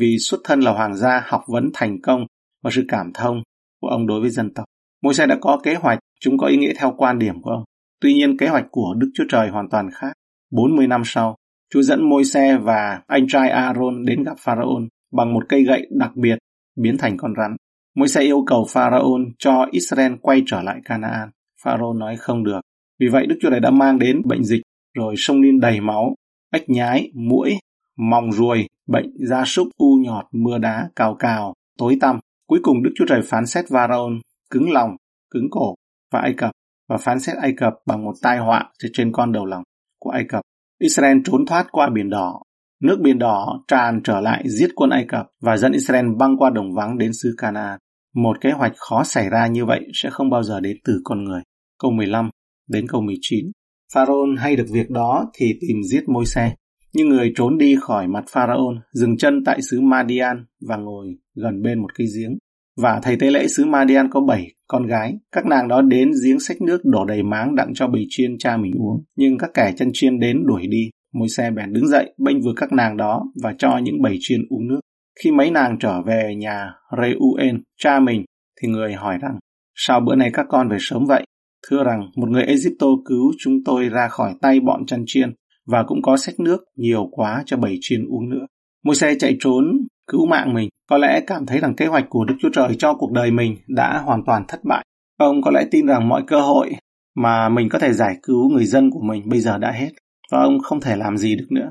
vì 0.00 0.16
xuất 0.18 0.40
thân 0.44 0.60
là 0.60 0.72
hoàng 0.72 0.96
gia 0.96 1.22
học 1.26 1.42
vấn 1.48 1.70
thành 1.74 2.00
công 2.02 2.26
và 2.64 2.70
sự 2.74 2.84
cảm 2.88 3.12
thông 3.14 3.42
của 3.80 3.88
ông 3.88 4.06
đối 4.06 4.20
với 4.20 4.30
dân 4.30 4.54
tộc. 4.54 4.64
Môi 5.02 5.14
xe 5.14 5.26
đã 5.26 5.38
có 5.40 5.60
kế 5.62 5.74
hoạch, 5.74 5.98
chúng 6.20 6.38
có 6.38 6.46
ý 6.46 6.56
nghĩa 6.56 6.72
theo 6.78 6.94
quan 6.96 7.18
điểm 7.18 7.42
của 7.42 7.50
ông. 7.50 7.64
Tuy 8.00 8.14
nhiên 8.14 8.36
kế 8.36 8.48
hoạch 8.48 8.66
của 8.70 8.94
Đức 8.98 9.10
Chúa 9.14 9.24
Trời 9.28 9.48
hoàn 9.48 9.68
toàn 9.70 9.90
khác. 9.90 10.12
40 10.50 10.86
năm 10.86 11.02
sau, 11.04 11.36
Chúa 11.70 11.82
dẫn 11.82 12.08
môi 12.08 12.24
xe 12.24 12.58
và 12.62 13.00
anh 13.06 13.28
trai 13.28 13.50
Aaron 13.50 14.04
đến 14.04 14.22
gặp 14.24 14.36
Pharaoh 14.38 14.82
bằng 15.12 15.34
một 15.34 15.48
cây 15.48 15.64
gậy 15.64 15.86
đặc 15.90 16.16
biệt 16.16 16.38
biến 16.76 16.98
thành 16.98 17.16
con 17.16 17.34
rắn. 17.36 17.56
Môi 17.96 18.08
xe 18.08 18.20
yêu 18.20 18.44
cầu 18.46 18.66
Pharaoh 18.68 19.20
cho 19.38 19.66
Israel 19.70 20.12
quay 20.22 20.42
trở 20.46 20.62
lại 20.62 20.80
Canaan. 20.84 21.30
Pharaoh 21.64 21.96
nói 21.96 22.16
không 22.16 22.44
được. 22.44 22.60
Vì 23.00 23.06
vậy 23.08 23.26
Đức 23.26 23.36
Chúa 23.40 23.50
Trời 23.50 23.60
đã 23.60 23.70
mang 23.70 23.98
đến 23.98 24.22
bệnh 24.24 24.44
dịch, 24.44 24.62
rồi 24.94 25.14
sông 25.18 25.40
Ninh 25.40 25.60
đầy 25.60 25.80
máu, 25.80 26.14
ếch 26.52 26.70
nhái, 26.70 27.10
muỗi, 27.14 27.54
mòng 27.96 28.32
ruồi, 28.32 28.66
bệnh 28.88 29.06
gia 29.28 29.44
súc 29.44 29.68
u 29.76 29.98
nhọt, 30.04 30.24
mưa 30.32 30.58
đá, 30.58 30.88
cào 30.96 31.14
cào, 31.14 31.54
tối 31.78 31.96
tăm. 32.00 32.18
Cuối 32.46 32.60
cùng 32.62 32.82
Đức 32.82 32.90
Chúa 32.94 33.04
Trời 33.08 33.20
phán 33.24 33.46
xét 33.46 33.64
Pharaoh 33.70 34.12
cứng 34.50 34.70
lòng, 34.72 34.96
cứng 35.30 35.46
cổ 35.50 35.74
và 36.12 36.20
Ai 36.20 36.34
Cập 36.36 36.50
và 36.88 36.96
phán 36.96 37.20
xét 37.20 37.36
Ai 37.36 37.52
Cập 37.56 37.72
bằng 37.86 38.04
một 38.04 38.14
tai 38.22 38.38
họa 38.38 38.72
trên 38.92 39.12
con 39.12 39.32
đầu 39.32 39.44
lòng 39.44 39.62
của 39.98 40.10
Ai 40.10 40.24
Cập. 40.28 40.40
Israel 40.78 41.18
trốn 41.24 41.46
thoát 41.46 41.66
qua 41.72 41.90
biển 41.94 42.10
đỏ. 42.10 42.40
Nước 42.82 42.98
biển 43.02 43.18
đỏ 43.18 43.64
tràn 43.68 44.00
trở 44.04 44.20
lại 44.20 44.44
giết 44.46 44.70
quân 44.74 44.90
Ai 44.90 45.04
Cập 45.08 45.26
và 45.40 45.56
dẫn 45.56 45.72
Israel 45.72 46.06
băng 46.18 46.36
qua 46.38 46.50
đồng 46.50 46.74
vắng 46.74 46.98
đến 46.98 47.12
xứ 47.12 47.34
Canaan. 47.38 47.78
Một 48.14 48.40
kế 48.40 48.50
hoạch 48.50 48.72
khó 48.76 49.04
xảy 49.04 49.28
ra 49.28 49.46
như 49.46 49.64
vậy 49.64 49.80
sẽ 49.94 50.10
không 50.10 50.30
bao 50.30 50.42
giờ 50.42 50.60
đến 50.60 50.76
từ 50.84 51.00
con 51.04 51.24
người. 51.24 51.40
Câu 51.78 51.90
15 51.90 52.30
đến 52.68 52.86
câu 52.88 53.00
19 53.00 53.50
Pharaon 53.94 54.36
hay 54.38 54.56
được 54.56 54.66
việc 54.72 54.90
đó 54.90 55.30
thì 55.34 55.58
tìm 55.60 55.76
giết 55.90 56.08
môi 56.08 56.26
xe. 56.26 56.54
Nhưng 56.94 57.08
người 57.08 57.32
trốn 57.36 57.58
đi 57.58 57.76
khỏi 57.80 58.08
mặt 58.08 58.24
Pharaon, 58.32 58.80
dừng 58.92 59.16
chân 59.16 59.44
tại 59.44 59.62
xứ 59.62 59.80
Madian 59.80 60.44
và 60.68 60.76
ngồi 60.76 61.06
gần 61.34 61.62
bên 61.62 61.78
một 61.78 61.94
cây 61.94 62.06
giếng. 62.16 62.38
Và 62.76 63.00
thầy 63.02 63.16
tế 63.16 63.30
lễ 63.30 63.48
xứ 63.48 63.64
Madian 63.64 64.10
có 64.10 64.20
bảy 64.20 64.46
con 64.68 64.86
gái. 64.86 65.14
Các 65.32 65.46
nàng 65.46 65.68
đó 65.68 65.82
đến 65.82 66.10
giếng 66.24 66.40
xách 66.40 66.60
nước 66.60 66.80
đổ 66.84 67.04
đầy 67.04 67.22
máng 67.22 67.54
đặng 67.54 67.74
cho 67.74 67.86
bầy 67.86 68.06
chiên 68.08 68.38
cha 68.38 68.56
mình 68.56 68.72
uống. 68.72 69.04
Nhưng 69.16 69.38
các 69.38 69.50
kẻ 69.54 69.72
chân 69.76 69.90
chiên 69.92 70.20
đến 70.20 70.46
đuổi 70.46 70.66
đi. 70.66 70.90
Môi 71.14 71.28
xe 71.28 71.50
bèn 71.50 71.72
đứng 71.72 71.88
dậy, 71.88 72.14
bênh 72.18 72.42
vực 72.42 72.54
các 72.56 72.72
nàng 72.72 72.96
đó 72.96 73.22
và 73.42 73.54
cho 73.58 73.78
những 73.82 74.02
bầy 74.02 74.16
chiên 74.20 74.40
uống 74.50 74.68
nước. 74.68 74.80
Khi 75.24 75.30
mấy 75.30 75.50
nàng 75.50 75.76
trở 75.80 76.02
về 76.06 76.34
nhà 76.38 76.72
Reuen, 77.02 77.62
cha 77.78 78.00
mình, 78.00 78.24
thì 78.62 78.68
người 78.68 78.92
hỏi 78.92 79.18
rằng, 79.22 79.38
sao 79.74 80.00
bữa 80.00 80.14
nay 80.14 80.30
các 80.32 80.46
con 80.48 80.68
về 80.68 80.76
sớm 80.80 81.04
vậy? 81.08 81.24
Thưa 81.68 81.84
rằng, 81.84 82.10
một 82.16 82.28
người 82.28 82.42
Egypto 82.42 82.86
cứu 83.04 83.32
chúng 83.38 83.54
tôi 83.64 83.88
ra 83.88 84.08
khỏi 84.08 84.34
tay 84.40 84.60
bọn 84.60 84.86
chân 84.86 85.04
chiên 85.06 85.34
và 85.66 85.84
cũng 85.86 86.02
có 86.02 86.16
sách 86.16 86.40
nước 86.40 86.64
nhiều 86.76 87.08
quá 87.10 87.42
cho 87.46 87.56
bầy 87.56 87.78
chiên 87.80 88.04
uống 88.08 88.30
nữa. 88.30 88.46
Môi 88.84 88.94
xe 88.94 89.14
chạy 89.18 89.36
trốn, 89.40 89.64
cứu 90.10 90.26
mạng 90.26 90.54
mình, 90.54 90.68
có 90.90 90.98
lẽ 90.98 91.20
cảm 91.26 91.46
thấy 91.46 91.60
rằng 91.60 91.76
kế 91.76 91.86
hoạch 91.86 92.04
của 92.08 92.24
Đức 92.24 92.34
Chúa 92.40 92.50
Trời 92.52 92.76
cho 92.78 92.94
cuộc 92.94 93.12
đời 93.12 93.30
mình 93.30 93.56
đã 93.68 94.02
hoàn 94.04 94.20
toàn 94.26 94.44
thất 94.48 94.60
bại. 94.64 94.84
Ông 95.18 95.42
có 95.42 95.50
lẽ 95.50 95.64
tin 95.70 95.86
rằng 95.86 96.08
mọi 96.08 96.22
cơ 96.26 96.40
hội 96.40 96.70
mà 97.16 97.48
mình 97.48 97.68
có 97.68 97.78
thể 97.78 97.92
giải 97.92 98.14
cứu 98.22 98.50
người 98.50 98.64
dân 98.64 98.90
của 98.90 99.00
mình 99.02 99.22
bây 99.28 99.40
giờ 99.40 99.58
đã 99.58 99.72
hết 99.72 99.90
và 100.32 100.38
ông 100.38 100.58
không 100.62 100.80
thể 100.80 100.96
làm 100.96 101.16
gì 101.16 101.36
được 101.36 101.46
nữa. 101.50 101.70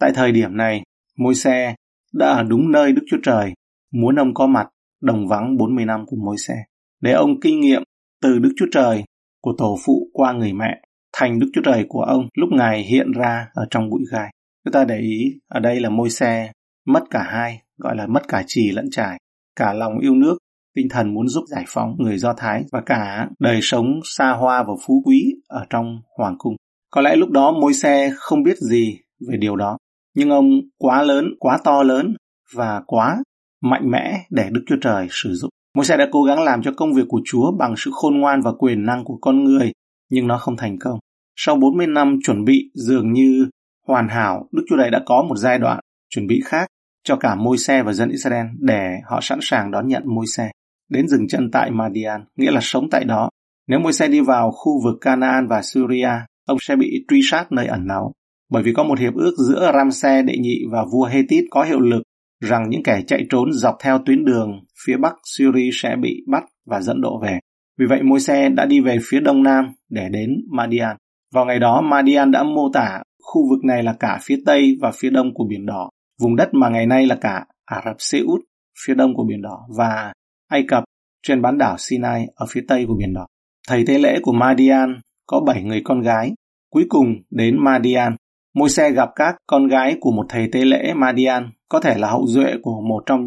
Tại 0.00 0.12
thời 0.14 0.32
điểm 0.32 0.56
này, 0.56 0.82
môi 1.18 1.34
xe 1.34 1.74
đã 2.12 2.26
ở 2.26 2.42
đúng 2.42 2.72
nơi 2.72 2.92
Đức 2.92 3.02
Chúa 3.10 3.18
Trời 3.22 3.52
muốn 3.92 4.16
ông 4.16 4.34
có 4.34 4.46
mặt 4.46 4.68
đồng 5.02 5.28
vắng 5.28 5.56
40 5.56 5.84
năm 5.84 6.06
của 6.06 6.16
môi 6.16 6.38
xe 6.38 6.54
để 7.00 7.12
ông 7.12 7.40
kinh 7.40 7.60
nghiệm 7.60 7.82
từ 8.22 8.38
Đức 8.38 8.52
Chúa 8.56 8.66
Trời 8.72 9.04
của 9.42 9.54
tổ 9.58 9.78
phụ 9.86 10.08
qua 10.12 10.32
người 10.32 10.52
mẹ 10.52 10.80
thành 11.12 11.38
Đức 11.38 11.50
Chúa 11.54 11.62
Trời 11.64 11.84
của 11.88 12.02
ông 12.02 12.28
lúc 12.34 12.48
Ngài 12.52 12.82
hiện 12.82 13.12
ra 13.12 13.48
ở 13.54 13.66
trong 13.70 13.90
bụi 13.90 14.00
gai. 14.12 14.30
Chúng 14.64 14.72
ta 14.72 14.84
để 14.84 14.98
ý, 14.98 15.40
ở 15.48 15.60
đây 15.60 15.80
là 15.80 15.90
môi 15.90 16.10
xe, 16.10 16.52
mất 16.86 17.02
cả 17.10 17.22
hai, 17.22 17.62
gọi 17.78 17.96
là 17.96 18.06
mất 18.06 18.28
cả 18.28 18.44
trì 18.46 18.70
lẫn 18.70 18.86
trải, 18.90 19.18
cả 19.56 19.72
lòng 19.72 19.98
yêu 19.98 20.14
nước, 20.14 20.38
tinh 20.74 20.86
thần 20.90 21.14
muốn 21.14 21.28
giúp 21.28 21.44
giải 21.48 21.64
phóng 21.68 21.96
người 21.98 22.18
Do 22.18 22.34
Thái 22.34 22.64
và 22.72 22.80
cả 22.86 23.28
đời 23.38 23.58
sống 23.62 24.00
xa 24.04 24.30
hoa 24.30 24.62
và 24.62 24.72
phú 24.86 25.02
quý 25.06 25.34
ở 25.48 25.66
trong 25.70 26.00
hoàng 26.18 26.34
cung. 26.38 26.56
Có 26.94 27.00
lẽ 27.00 27.16
lúc 27.16 27.30
đó 27.30 27.52
môi 27.52 27.74
xe 27.74 28.10
không 28.16 28.42
biết 28.42 28.58
gì 28.58 28.98
về 29.28 29.36
điều 29.36 29.56
đó, 29.56 29.78
nhưng 30.14 30.30
ông 30.30 30.46
quá 30.78 31.02
lớn, 31.02 31.24
quá 31.38 31.58
to 31.64 31.82
lớn 31.82 32.14
và 32.52 32.82
quá 32.86 33.16
mạnh 33.62 33.90
mẽ 33.90 34.20
để 34.30 34.48
Đức 34.50 34.62
Chúa 34.66 34.76
Trời 34.80 35.06
sử 35.10 35.34
dụng. 35.34 35.50
Môi 35.76 35.84
xe 35.84 35.96
đã 35.96 36.08
cố 36.12 36.22
gắng 36.22 36.42
làm 36.42 36.62
cho 36.62 36.72
công 36.76 36.92
việc 36.92 37.02
của 37.08 37.20
Chúa 37.24 37.52
bằng 37.58 37.74
sự 37.76 37.90
khôn 37.94 38.20
ngoan 38.20 38.40
và 38.40 38.52
quyền 38.58 38.86
năng 38.86 39.04
của 39.04 39.18
con 39.20 39.44
người, 39.44 39.72
nhưng 40.10 40.26
nó 40.26 40.38
không 40.38 40.56
thành 40.56 40.78
công. 40.78 40.98
Sau 41.36 41.56
40 41.56 41.86
năm 41.86 42.18
chuẩn 42.24 42.44
bị 42.44 42.70
dường 42.74 43.12
như 43.12 43.48
hoàn 43.86 44.08
hảo, 44.08 44.48
Đức 44.52 44.64
Chúa 44.68 44.76
Trời 44.76 44.90
đã 44.90 45.00
có 45.06 45.22
một 45.28 45.36
giai 45.36 45.58
đoạn 45.58 45.80
chuẩn 46.10 46.26
bị 46.26 46.40
khác 46.44 46.68
cho 47.04 47.16
cả 47.16 47.34
môi 47.34 47.58
xe 47.58 47.82
và 47.82 47.92
dân 47.92 48.08
Israel 48.08 48.46
để 48.58 48.90
họ 49.06 49.18
sẵn 49.22 49.38
sàng 49.42 49.70
đón 49.70 49.88
nhận 49.88 50.02
môi 50.06 50.26
xe 50.26 50.50
đến 50.90 51.08
dừng 51.08 51.28
chân 51.28 51.50
tại 51.50 51.70
Madian, 51.70 52.24
nghĩa 52.36 52.50
là 52.50 52.60
sống 52.62 52.90
tại 52.90 53.04
đó. 53.04 53.28
Nếu 53.68 53.78
môi 53.78 53.92
xe 53.92 54.08
đi 54.08 54.20
vào 54.20 54.50
khu 54.50 54.84
vực 54.84 54.96
Canaan 55.00 55.46
và 55.48 55.62
Syria, 55.62 56.10
ông 56.46 56.58
sẽ 56.60 56.76
bị 56.76 57.04
truy 57.08 57.20
sát 57.30 57.52
nơi 57.52 57.66
ẩn 57.66 57.86
náu. 57.86 58.12
Bởi 58.50 58.62
vì 58.62 58.72
có 58.72 58.84
một 58.84 58.98
hiệp 58.98 59.14
ước 59.14 59.34
giữa 59.48 59.72
Ramse 59.74 60.22
đệ 60.22 60.36
nhị 60.36 60.58
và 60.72 60.84
vua 60.92 61.04
Hethit 61.04 61.44
có 61.50 61.62
hiệu 61.62 61.80
lực 61.80 62.02
rằng 62.40 62.68
những 62.68 62.82
kẻ 62.82 63.02
chạy 63.06 63.26
trốn 63.30 63.52
dọc 63.52 63.76
theo 63.80 63.98
tuyến 64.06 64.24
đường 64.24 64.50
phía 64.86 64.96
bắc 64.96 65.12
Syria 65.36 65.70
sẽ 65.72 65.96
bị 66.02 66.22
bắt 66.26 66.44
và 66.66 66.80
dẫn 66.80 67.00
độ 67.00 67.20
về. 67.22 67.38
Vì 67.78 67.86
vậy 67.86 68.02
môi 68.02 68.20
xe 68.20 68.48
đã 68.48 68.66
đi 68.66 68.80
về 68.80 68.98
phía 69.02 69.20
đông 69.20 69.42
nam 69.42 69.64
để 69.90 70.08
đến 70.08 70.30
Madian. 70.50 70.96
Vào 71.34 71.44
ngày 71.44 71.58
đó, 71.58 71.80
Madian 71.80 72.30
đã 72.30 72.42
mô 72.42 72.70
tả 72.72 73.02
khu 73.22 73.50
vực 73.50 73.64
này 73.64 73.82
là 73.82 73.94
cả 74.00 74.18
phía 74.22 74.36
tây 74.46 74.76
và 74.80 74.90
phía 74.94 75.10
đông 75.10 75.34
của 75.34 75.46
Biển 75.48 75.66
Đỏ, 75.66 75.90
vùng 76.20 76.36
đất 76.36 76.48
mà 76.52 76.68
ngày 76.68 76.86
nay 76.86 77.06
là 77.06 77.18
cả 77.20 77.44
Ả 77.64 77.82
Rập 77.84 77.96
Xê 77.98 78.18
Út, 78.18 78.40
phía 78.86 78.94
đông 78.94 79.14
của 79.14 79.24
Biển 79.28 79.42
Đỏ, 79.42 79.66
và 79.78 80.12
Ai 80.48 80.64
Cập 80.68 80.84
trên 81.22 81.42
bán 81.42 81.58
đảo 81.58 81.76
Sinai 81.78 82.26
ở 82.34 82.46
phía 82.50 82.64
tây 82.68 82.84
của 82.88 82.94
Biển 82.98 83.14
Đỏ. 83.14 83.26
Thầy 83.68 83.84
tế 83.86 83.98
lễ 83.98 84.18
của 84.22 84.32
Madian 84.32 85.00
có 85.26 85.40
bảy 85.46 85.62
người 85.62 85.80
con 85.84 86.00
gái. 86.00 86.32
Cuối 86.70 86.86
cùng 86.88 87.14
đến 87.30 87.64
Madian, 87.64 88.16
môi 88.54 88.68
xe 88.68 88.90
gặp 88.90 89.08
các 89.16 89.36
con 89.46 89.68
gái 89.68 89.96
của 90.00 90.12
một 90.12 90.26
thầy 90.28 90.48
tế 90.52 90.64
lễ 90.64 90.94
Madian, 90.94 91.50
có 91.68 91.80
thể 91.80 91.98
là 91.98 92.10
hậu 92.10 92.26
duệ 92.26 92.54
của 92.62 92.80
một 92.88 93.02
trong 93.06 93.20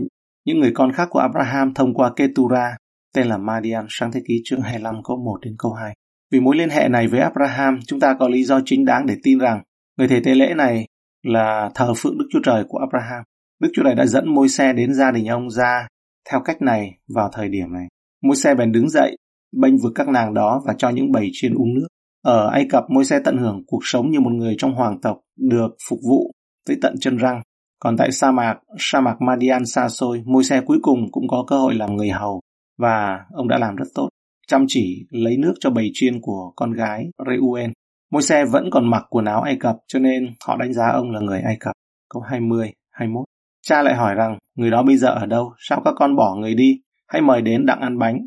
những 0.46 0.60
người 0.60 0.72
con 0.76 0.92
khác 0.92 1.08
của 1.12 1.20
Abraham 1.20 1.74
thông 1.74 1.94
qua 1.94 2.12
Ketura, 2.16 2.78
tên 3.16 3.28
là 3.28 3.38
Madian, 3.38 3.86
sang 3.90 4.12
thế 4.12 4.22
ký 4.28 4.42
chương 4.44 4.62
25 4.62 5.04
câu 5.04 5.18
1 5.18 5.38
đến 5.42 5.56
câu 5.60 5.74
2. 5.74 5.94
Vì 6.32 6.40
mối 6.40 6.56
liên 6.56 6.70
hệ 6.70 6.88
này 6.90 7.08
với 7.08 7.20
Abraham, 7.20 7.80
chúng 7.88 8.00
ta 8.00 8.16
có 8.20 8.28
lý 8.28 8.44
do 8.44 8.60
chính 8.66 8.86
đáng 8.86 9.06
để 9.06 9.16
tin 9.24 9.40
rằng 9.40 9.62
người 9.98 10.08
thầy 10.08 10.22
tế 10.24 10.36
lễ 10.36 10.54
này 10.54 10.88
là 11.24 11.70
thờ 11.76 11.94
phượng 11.98 12.18
Đức 12.18 12.26
Chúa 12.32 12.40
Trời 12.44 12.64
của 12.68 12.78
Abraham. 12.78 13.24
Đức 13.60 13.70
Chúa 13.74 13.84
Trời 13.84 13.96
đã 13.96 14.06
dẫn 14.06 14.34
môi 14.34 14.50
xe 14.50 14.74
đến 14.74 14.94
gia 14.94 15.12
đình 15.12 15.28
ông 15.28 15.50
ra 15.50 15.88
theo 16.32 16.42
cách 16.46 16.62
này 16.62 16.98
vào 17.16 17.30
thời 17.34 17.50
điểm 17.50 17.74
này. 17.74 17.88
Môi 18.24 18.36
xe 18.36 18.56
bèn 18.56 18.72
đứng 18.72 18.90
dậy, 18.90 19.18
bênh 19.52 19.78
vực 19.78 19.92
các 19.96 20.08
nàng 20.08 20.34
đó 20.34 20.62
và 20.66 20.74
cho 20.78 20.90
những 20.90 21.12
bầy 21.12 21.30
chiên 21.34 21.54
uống 21.54 21.74
nước. 21.74 21.88
Ở 22.24 22.50
Ai 22.50 22.66
Cập, 22.70 22.84
môi 22.90 23.06
xe 23.06 23.20
tận 23.26 23.38
hưởng 23.38 23.64
cuộc 23.68 23.82
sống 23.84 24.12
như 24.12 24.20
một 24.20 24.32
người 24.34 24.56
trong 24.58 24.76
hoàng 24.76 25.02
tộc 25.02 25.20
được 25.36 25.76
phục 25.90 26.00
vụ 26.10 26.32
tới 26.68 26.78
tận 26.82 26.96
chân 27.00 27.18
răng. 27.18 27.42
Còn 27.80 27.98
tại 27.98 28.12
sa 28.12 28.32
mạc, 28.32 28.56
sa 28.78 29.02
mạc 29.02 29.16
Madian 29.22 29.66
xa 29.66 29.90
xôi, 29.90 30.24
môi 30.26 30.44
xe 30.44 30.62
cuối 30.66 30.78
cùng 30.82 31.12
cũng 31.12 31.28
có 31.28 31.46
cơ 31.48 31.58
hội 31.58 31.76
làm 31.76 31.96
người 31.96 32.10
hầu 32.10 32.42
và 32.78 33.20
ông 33.32 33.48
đã 33.48 33.58
làm 33.58 33.76
rất 33.76 33.88
tốt 33.96 34.10
chăm 34.48 34.66
chỉ 34.68 35.06
lấy 35.10 35.38
nước 35.38 35.54
cho 35.60 35.70
bầy 35.70 35.90
chiên 35.94 36.22
của 36.22 36.52
con 36.56 36.72
gái 36.72 37.06
Reuel. 37.28 37.72
Môi 38.12 38.22
xe 38.22 38.46
vẫn 38.46 38.70
còn 38.72 38.90
mặc 38.90 39.04
quần 39.10 39.26
áo 39.26 39.42
Ai 39.42 39.58
Cập 39.60 39.76
cho 39.88 40.00
nên 40.00 40.34
họ 40.46 40.58
đánh 40.58 40.74
giá 40.74 40.88
ông 40.94 41.12
là 41.12 41.20
người 41.20 41.42
Ai 41.42 41.58
Cập. 41.60 41.76
Câu 42.10 42.22
20, 42.22 42.74
21. 42.92 43.26
Cha 43.62 43.82
lại 43.82 43.96
hỏi 43.96 44.16
rằng, 44.16 44.38
người 44.56 44.72
đó 44.72 44.84
bây 44.84 44.98
giờ 44.98 45.08
ở 45.08 45.26
đâu? 45.26 45.54
Sao 45.58 45.82
các 45.86 45.94
con 45.98 46.16
bỏ 46.16 46.36
người 46.36 46.56
đi? 46.56 46.82
Hãy 47.08 47.22
mời 47.22 47.42
đến 47.42 47.66
đặng 47.66 47.80
ăn 47.80 48.00
bánh. 48.00 48.18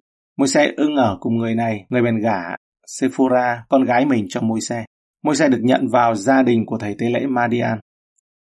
Môi 0.41 0.49
xe 0.49 0.73
ưng 0.77 0.97
ở 0.97 1.17
cùng 1.21 1.37
người 1.37 1.55
này, 1.55 1.87
người 1.89 2.03
bèn 2.03 2.19
gả 2.19 2.41
Sephora, 2.87 3.65
con 3.69 3.85
gái 3.85 4.07
mình 4.07 4.27
cho 4.29 4.41
môi 4.41 4.61
xe. 4.61 4.85
Môi 5.25 5.37
xe 5.37 5.49
được 5.49 5.61
nhận 5.63 5.89
vào 5.89 6.15
gia 6.15 6.43
đình 6.43 6.67
của 6.67 6.79
thầy 6.79 6.95
tế 6.99 7.11
lễ 7.11 7.27
Madian. 7.27 7.79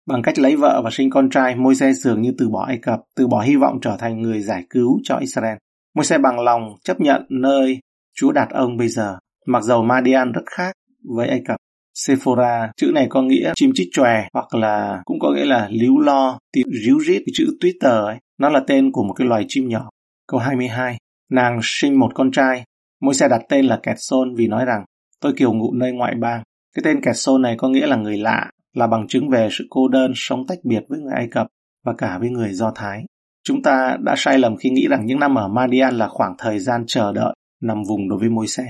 Bằng 0.08 0.22
cách 0.22 0.40
lấy 0.40 0.56
vợ 0.56 0.82
và 0.84 0.90
sinh 0.94 1.10
con 1.10 1.30
trai, 1.30 1.56
môi 1.56 1.76
xe 1.76 1.94
dường 1.94 2.22
như 2.22 2.34
từ 2.38 2.50
bỏ 2.50 2.66
Ai 2.66 2.78
Cập, 2.82 3.00
từ 3.16 3.28
bỏ 3.28 3.42
hy 3.42 3.56
vọng 3.56 3.80
trở 3.82 3.98
thành 4.00 4.22
người 4.22 4.42
giải 4.42 4.64
cứu 4.70 5.00
cho 5.04 5.18
Israel. 5.18 5.58
Môi 5.96 6.06
xe 6.06 6.18
bằng 6.18 6.40
lòng 6.40 6.62
chấp 6.84 7.02
nhận 7.02 7.26
nơi 7.30 7.80
Chúa 8.18 8.32
đặt 8.32 8.50
ông 8.50 8.78
bây 8.78 8.88
giờ, 8.88 9.18
mặc 9.46 9.64
dầu 9.64 9.84
Madian 9.84 10.32
rất 10.32 10.44
khác 10.46 10.72
với 11.16 11.28
Ai 11.28 11.42
Cập. 11.48 11.58
Sephora, 11.94 12.72
chữ 12.78 12.92
này 12.94 13.08
có 13.10 13.22
nghĩa 13.22 13.52
chim 13.56 13.72
chích 13.74 13.88
chòe 13.92 14.28
hoặc 14.34 14.56
là 14.56 15.02
cũng 15.06 15.20
có 15.20 15.32
nghĩa 15.36 15.46
là 15.46 15.68
líu 15.72 16.00
lo, 16.00 16.40
thì 16.56 16.64
ríu 16.86 17.00
rít, 17.00 17.24
chữ 17.34 17.46
Twitter 17.62 18.06
ấy. 18.06 18.18
Nó 18.40 18.50
là 18.50 18.60
tên 18.68 18.92
của 18.92 19.04
một 19.04 19.14
cái 19.14 19.28
loài 19.28 19.46
chim 19.48 19.68
nhỏ. 19.68 19.90
Câu 20.28 20.40
22. 20.40 20.98
Nàng 21.30 21.60
sinh 21.64 22.00
một 22.00 22.12
con 22.16 22.32
trai. 22.32 22.64
mỗi 23.02 23.14
xe 23.14 23.28
đặt 23.28 23.42
tên 23.50 23.66
là 23.66 23.80
Kẹt 23.84 23.96
Sôn 24.00 24.36
vì 24.36 24.48
nói 24.48 24.66
rằng 24.66 24.86
tôi 25.22 25.34
kiều 25.38 25.54
ngụ 25.54 25.74
nơi 25.74 25.92
ngoại 25.92 26.16
bang. 26.16 26.44
Cái 26.76 26.82
tên 26.86 27.02
Kẹt 27.02 27.16
Sôn 27.16 27.42
này 27.42 27.56
có 27.58 27.70
nghĩa 27.70 27.88
là 27.88 27.96
người 27.96 28.18
lạ, 28.18 28.52
là 28.74 28.88
bằng 28.88 29.08
chứng 29.08 29.30
về 29.30 29.50
sự 29.52 29.68
cô 29.70 29.88
đơn, 29.88 30.12
sống 30.16 30.48
tách 30.48 30.60
biệt 30.64 30.84
với 30.90 31.00
người 31.00 31.14
Ai 31.16 31.28
Cập 31.32 31.48
và 31.86 31.94
cả 31.98 32.18
với 32.20 32.30
người 32.30 32.54
Do 32.54 32.72
Thái. 32.76 33.06
Chúng 33.44 33.62
ta 33.62 33.98
đã 34.04 34.14
sai 34.18 34.40
lầm 34.40 34.58
khi 34.58 34.70
nghĩ 34.70 34.88
rằng 34.90 35.06
những 35.06 35.20
năm 35.20 35.36
ở 35.36 35.48
Madian 35.48 35.98
là 35.98 36.08
khoảng 36.08 36.36
thời 36.38 36.60
gian 36.60 36.84
chờ 36.88 37.14
đợi 37.14 37.34
nằm 37.62 37.84
vùng 37.84 38.10
đối 38.10 38.20
với 38.20 38.30
môi 38.30 38.48
xe. 38.48 38.66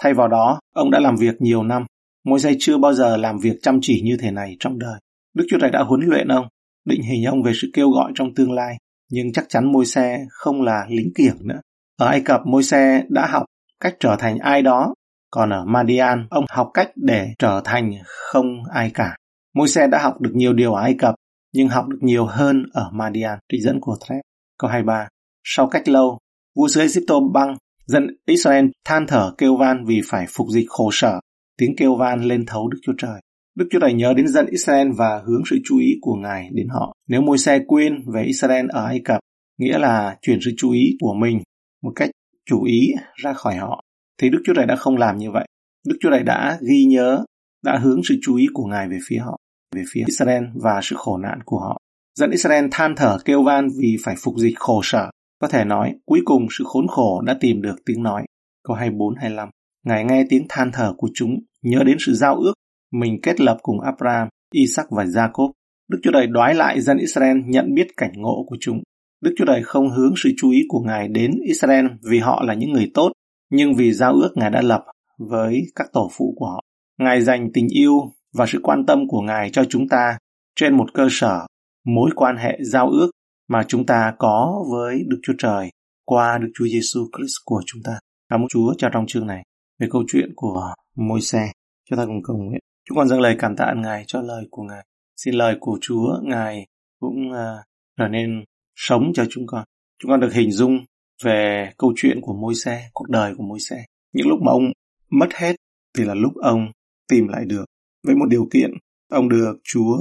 Thay 0.00 0.14
vào 0.14 0.28
đó, 0.28 0.60
ông 0.74 0.90
đã 0.90 1.00
làm 1.00 1.16
việc 1.16 1.34
nhiều 1.40 1.62
năm. 1.62 1.84
Môi 2.24 2.40
xe 2.40 2.52
chưa 2.58 2.78
bao 2.78 2.94
giờ 2.94 3.16
làm 3.16 3.38
việc 3.38 3.56
chăm 3.62 3.78
chỉ 3.82 4.02
như 4.04 4.16
thế 4.20 4.30
này 4.30 4.56
trong 4.60 4.78
đời. 4.78 5.00
Đức 5.34 5.44
Chúa 5.50 5.58
Trời 5.60 5.70
đã 5.70 5.82
huấn 5.82 6.00
luyện 6.00 6.28
ông, 6.28 6.46
định 6.84 7.02
hình 7.02 7.24
ông 7.24 7.42
về 7.42 7.52
sự 7.54 7.70
kêu 7.72 7.90
gọi 7.90 8.12
trong 8.14 8.34
tương 8.34 8.52
lai. 8.52 8.76
Nhưng 9.10 9.32
chắc 9.32 9.44
chắn 9.48 9.72
môi 9.72 9.86
xe 9.86 10.18
không 10.30 10.62
là 10.62 10.86
lính 10.88 11.12
kiểng 11.14 11.36
nữa. 11.40 11.60
Ở 11.96 12.06
Ai 12.06 12.20
Cập, 12.20 12.40
môi 12.46 12.62
xe 12.62 13.04
đã 13.08 13.26
học 13.26 13.44
cách 13.80 13.94
trở 14.00 14.16
thành 14.18 14.38
ai 14.38 14.62
đó. 14.62 14.94
Còn 15.30 15.50
ở 15.50 15.64
Madian, 15.64 16.26
ông 16.30 16.44
học 16.50 16.70
cách 16.74 16.90
để 16.96 17.28
trở 17.38 17.60
thành 17.64 17.92
không 18.04 18.46
ai 18.72 18.90
cả. 18.94 19.16
Môi 19.54 19.68
xe 19.68 19.86
đã 19.86 20.02
học 20.02 20.20
được 20.20 20.32
nhiều 20.34 20.52
điều 20.52 20.74
ở 20.74 20.82
Ai 20.82 20.94
Cập, 20.98 21.14
nhưng 21.52 21.68
học 21.68 21.88
được 21.88 21.98
nhiều 22.00 22.26
hơn 22.26 22.66
ở 22.72 22.90
Madian, 22.92 23.38
trích 23.52 23.62
dẫn 23.62 23.80
của 23.80 23.96
Thread. 24.06 24.20
Câu 24.58 24.70
23. 24.70 25.08
Sau 25.44 25.66
cách 25.66 25.88
lâu, 25.88 26.18
vua 26.56 26.68
xứ 26.68 26.80
Egypto 26.80 27.20
băng, 27.32 27.56
dân 27.86 28.06
Israel 28.26 28.66
than 28.84 29.06
thở 29.06 29.34
kêu 29.38 29.56
van 29.56 29.84
vì 29.84 30.00
phải 30.04 30.26
phục 30.28 30.46
dịch 30.50 30.66
khổ 30.68 30.90
sở. 30.92 31.20
Tiếng 31.58 31.76
kêu 31.76 31.96
van 31.96 32.24
lên 32.24 32.46
thấu 32.46 32.68
Đức 32.68 32.78
Chúa 32.82 32.94
Trời. 32.98 33.20
Đức 33.54 33.68
Chúa 33.70 33.80
Trời 33.80 33.92
nhớ 33.92 34.14
đến 34.16 34.28
dân 34.28 34.46
Israel 34.46 34.88
và 34.96 35.22
hướng 35.26 35.42
sự 35.50 35.58
chú 35.64 35.78
ý 35.78 35.86
của 36.00 36.14
Ngài 36.14 36.48
đến 36.52 36.68
họ. 36.68 36.92
Nếu 37.08 37.20
môi 37.20 37.38
xe 37.38 37.60
quên 37.66 37.94
về 38.14 38.22
Israel 38.22 38.66
ở 38.68 38.84
Ai 38.84 39.00
Cập, 39.04 39.20
nghĩa 39.58 39.78
là 39.78 40.16
chuyển 40.22 40.38
sự 40.44 40.50
chú 40.56 40.70
ý 40.70 40.96
của 41.00 41.14
mình 41.14 41.40
một 41.84 41.92
cách 41.96 42.10
chủ 42.46 42.64
ý 42.64 42.92
ra 43.14 43.32
khỏi 43.32 43.56
họ, 43.56 43.80
thì 44.20 44.30
Đức 44.30 44.38
Chúa 44.44 44.54
Trời 44.56 44.66
đã 44.66 44.76
không 44.76 44.96
làm 44.96 45.18
như 45.18 45.30
vậy. 45.30 45.46
Đức 45.88 45.96
Chúa 46.00 46.10
Trời 46.10 46.22
đã 46.22 46.58
ghi 46.68 46.84
nhớ, 46.84 47.24
đã 47.64 47.78
hướng 47.78 48.00
sự 48.04 48.14
chú 48.22 48.36
ý 48.36 48.46
của 48.54 48.64
Ngài 48.64 48.88
về 48.88 48.98
phía 49.06 49.18
họ 49.18 49.36
về 49.74 49.82
phía 49.92 50.04
Israel 50.06 50.44
và 50.54 50.80
sự 50.82 50.96
khổ 50.98 51.18
nạn 51.18 51.38
của 51.44 51.58
họ. 51.58 51.78
Dẫn 52.18 52.30
Israel 52.30 52.66
than 52.70 52.94
thở 52.96 53.18
kêu 53.24 53.42
van 53.42 53.68
vì 53.78 53.96
phải 54.04 54.14
phục 54.22 54.34
dịch 54.38 54.58
khổ 54.58 54.80
sở. 54.84 55.10
Có 55.40 55.48
thể 55.48 55.64
nói, 55.64 55.94
cuối 56.06 56.20
cùng 56.24 56.46
sự 56.50 56.64
khốn 56.66 56.86
khổ 56.88 57.20
đã 57.20 57.36
tìm 57.40 57.62
được 57.62 57.76
tiếng 57.86 58.02
nói. 58.02 58.24
Câu 58.68 58.76
24-25 58.76 59.48
Ngài 59.86 60.04
nghe 60.04 60.24
tiếng 60.28 60.46
than 60.48 60.70
thở 60.72 60.94
của 60.96 61.08
chúng, 61.14 61.40
nhớ 61.62 61.82
đến 61.86 61.96
sự 62.00 62.14
giao 62.14 62.36
ước 62.36 62.54
mình 62.92 63.20
kết 63.22 63.40
lập 63.40 63.58
cùng 63.62 63.80
Abraham, 63.80 64.28
Isaac 64.52 64.86
và 64.90 65.04
Jacob. 65.04 65.50
Đức 65.88 65.98
Chúa 66.02 66.10
Trời 66.12 66.26
đoái 66.26 66.54
lại 66.54 66.80
dân 66.80 66.98
Israel 66.98 67.36
nhận 67.46 67.74
biết 67.74 67.86
cảnh 67.96 68.12
ngộ 68.14 68.44
của 68.46 68.56
chúng. 68.60 68.82
Đức 69.24 69.34
Chúa 69.36 69.44
Trời 69.44 69.62
không 69.62 69.90
hướng 69.90 70.14
sự 70.16 70.30
chú 70.36 70.50
ý 70.50 70.62
của 70.68 70.80
Ngài 70.80 71.08
đến 71.08 71.30
Israel 71.46 71.86
vì 72.10 72.18
họ 72.18 72.42
là 72.46 72.54
những 72.54 72.72
người 72.72 72.90
tốt, 72.94 73.12
nhưng 73.50 73.74
vì 73.74 73.92
giao 73.92 74.12
ước 74.12 74.30
Ngài 74.34 74.50
đã 74.50 74.62
lập 74.62 74.84
với 75.18 75.62
các 75.74 75.86
tổ 75.92 76.10
phụ 76.12 76.34
của 76.36 76.46
họ. 76.46 76.60
Ngài 76.98 77.20
dành 77.20 77.52
tình 77.52 77.68
yêu 77.68 77.92
và 78.34 78.46
sự 78.46 78.58
quan 78.62 78.86
tâm 78.86 79.08
của 79.08 79.20
Ngài 79.20 79.50
cho 79.50 79.64
chúng 79.68 79.88
ta 79.88 80.18
trên 80.56 80.76
một 80.76 80.94
cơ 80.94 81.08
sở 81.10 81.46
mối 81.86 82.10
quan 82.16 82.36
hệ 82.36 82.58
giao 82.62 82.90
ước 82.90 83.10
mà 83.48 83.64
chúng 83.68 83.86
ta 83.86 84.14
có 84.18 84.64
với 84.72 85.02
Đức 85.06 85.18
Chúa 85.22 85.32
Trời 85.38 85.70
qua 86.04 86.38
Đức 86.38 86.48
Chúa 86.54 86.66
Giêsu 86.66 87.00
Christ 87.16 87.34
của 87.44 87.62
chúng 87.66 87.82
ta. 87.84 87.92
Cảm 88.28 88.40
ơn 88.40 88.48
Chúa 88.48 88.74
cho 88.78 88.88
trong 88.92 89.06
chương 89.06 89.26
này 89.26 89.42
về 89.80 89.88
câu 89.90 90.04
chuyện 90.08 90.32
của 90.36 90.74
môi 90.96 91.20
xe. 91.20 91.52
Chúng 91.90 91.98
ta 91.98 92.06
cùng 92.06 92.22
cầu 92.22 92.36
nguyện. 92.36 92.60
Chúng 92.88 92.96
con 92.98 93.08
dâng 93.08 93.20
lời 93.20 93.36
cảm 93.38 93.56
tạ 93.56 93.74
Ngài 93.76 94.04
cho 94.06 94.20
lời 94.20 94.44
của 94.50 94.62
Ngài. 94.62 94.84
Xin 95.16 95.34
lời 95.34 95.56
của 95.60 95.78
Chúa 95.80 96.18
Ngài 96.22 96.66
cũng 97.00 97.30
uh, 97.30 97.64
trở 97.98 98.08
nên 98.08 98.44
sống 98.76 99.12
cho 99.14 99.26
chúng 99.30 99.46
con. 99.46 99.64
Chúng 99.98 100.10
con 100.10 100.20
được 100.20 100.32
hình 100.32 100.52
dung 100.52 100.78
về 101.22 101.70
câu 101.78 101.92
chuyện 101.96 102.20
của 102.20 102.34
môi 102.34 102.54
xe, 102.54 102.88
cuộc 102.92 103.08
đời 103.08 103.34
của 103.36 103.42
môi 103.42 103.60
xe. 103.60 103.84
Những 104.12 104.28
lúc 104.28 104.38
mà 104.42 104.52
ông 104.52 104.72
mất 105.10 105.28
hết 105.34 105.56
thì 105.98 106.04
là 106.04 106.14
lúc 106.14 106.32
ông 106.42 106.66
tìm 107.08 107.28
lại 107.28 107.44
được. 107.44 107.64
Với 108.06 108.14
một 108.14 108.26
điều 108.28 108.48
kiện, 108.52 108.70
ông 109.10 109.28
được 109.28 109.54
Chúa 109.64 109.96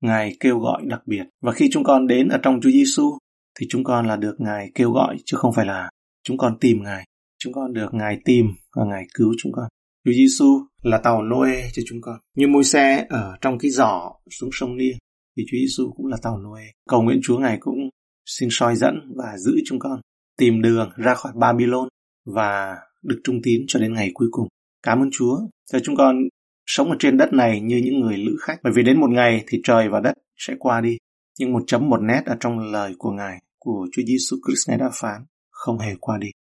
Ngài 0.00 0.36
kêu 0.40 0.58
gọi 0.58 0.82
đặc 0.84 1.02
biệt. 1.06 1.24
Và 1.42 1.52
khi 1.52 1.68
chúng 1.72 1.84
con 1.84 2.06
đến 2.06 2.28
ở 2.28 2.38
trong 2.42 2.60
Chúa 2.60 2.70
Giêsu 2.70 3.18
thì 3.58 3.66
chúng 3.68 3.84
con 3.84 4.06
là 4.06 4.16
được 4.16 4.36
Ngài 4.38 4.70
kêu 4.74 4.90
gọi 4.90 5.16
chứ 5.24 5.36
không 5.36 5.52
phải 5.52 5.66
là 5.66 5.90
chúng 6.22 6.38
con 6.38 6.58
tìm 6.60 6.82
Ngài. 6.82 7.04
Chúng 7.38 7.52
con 7.52 7.72
được 7.72 7.94
Ngài 7.94 8.18
tìm 8.24 8.46
và 8.76 8.84
Ngài 8.84 9.04
cứu 9.14 9.34
chúng 9.38 9.52
con. 9.52 9.64
Chúa 10.04 10.12
Giêsu 10.12 10.60
là 10.82 10.98
tàu 10.98 11.22
Noe 11.22 11.70
cho 11.72 11.82
chúng 11.86 12.00
con. 12.00 12.16
Như 12.36 12.48
môi 12.48 12.64
xe 12.64 13.06
ở 13.08 13.36
trong 13.40 13.58
cái 13.58 13.70
giỏ 13.70 14.12
xuống 14.30 14.50
sông 14.52 14.76
Nia 14.76 14.92
thì 15.36 15.44
Chúa 15.50 15.56
Giêsu 15.56 15.92
cũng 15.96 16.06
là 16.06 16.16
tàu 16.22 16.38
Noe. 16.38 16.62
Cầu 16.88 17.02
nguyện 17.02 17.20
Chúa 17.22 17.38
Ngài 17.38 17.58
cũng 17.60 17.78
xin 18.26 18.48
soi 18.52 18.76
dẫn 18.76 18.94
và 19.16 19.38
giữ 19.38 19.52
chúng 19.64 19.78
con 19.78 20.00
tìm 20.38 20.62
đường 20.62 20.90
ra 20.96 21.14
khỏi 21.14 21.32
Babylon 21.36 21.88
và 22.24 22.76
được 23.02 23.20
trung 23.24 23.40
tín 23.42 23.64
cho 23.68 23.80
đến 23.80 23.94
ngày 23.94 24.10
cuối 24.14 24.28
cùng. 24.30 24.48
Cảm 24.82 25.02
ơn 25.02 25.08
Chúa 25.12 25.38
cho 25.72 25.78
chúng 25.78 25.96
con 25.96 26.16
sống 26.66 26.90
ở 26.90 26.96
trên 26.98 27.16
đất 27.16 27.32
này 27.32 27.60
như 27.60 27.76
những 27.84 28.00
người 28.00 28.16
lữ 28.16 28.36
khách. 28.40 28.56
Bởi 28.62 28.72
vì 28.76 28.82
đến 28.82 29.00
một 29.00 29.10
ngày 29.10 29.44
thì 29.46 29.60
trời 29.64 29.88
và 29.88 30.00
đất 30.00 30.14
sẽ 30.36 30.54
qua 30.58 30.80
đi. 30.80 30.96
Nhưng 31.38 31.52
một 31.52 31.62
chấm 31.66 31.88
một 31.88 32.00
nét 32.02 32.22
ở 32.26 32.36
trong 32.40 32.58
lời 32.58 32.94
của 32.98 33.10
Ngài, 33.10 33.38
của 33.58 33.86
Chúa 33.92 34.02
Giêsu 34.06 34.36
Christ 34.46 34.68
Ngài 34.68 34.78
đã 34.78 34.90
phán, 34.92 35.24
không 35.50 35.78
hề 35.78 35.94
qua 36.00 36.18
đi. 36.18 36.28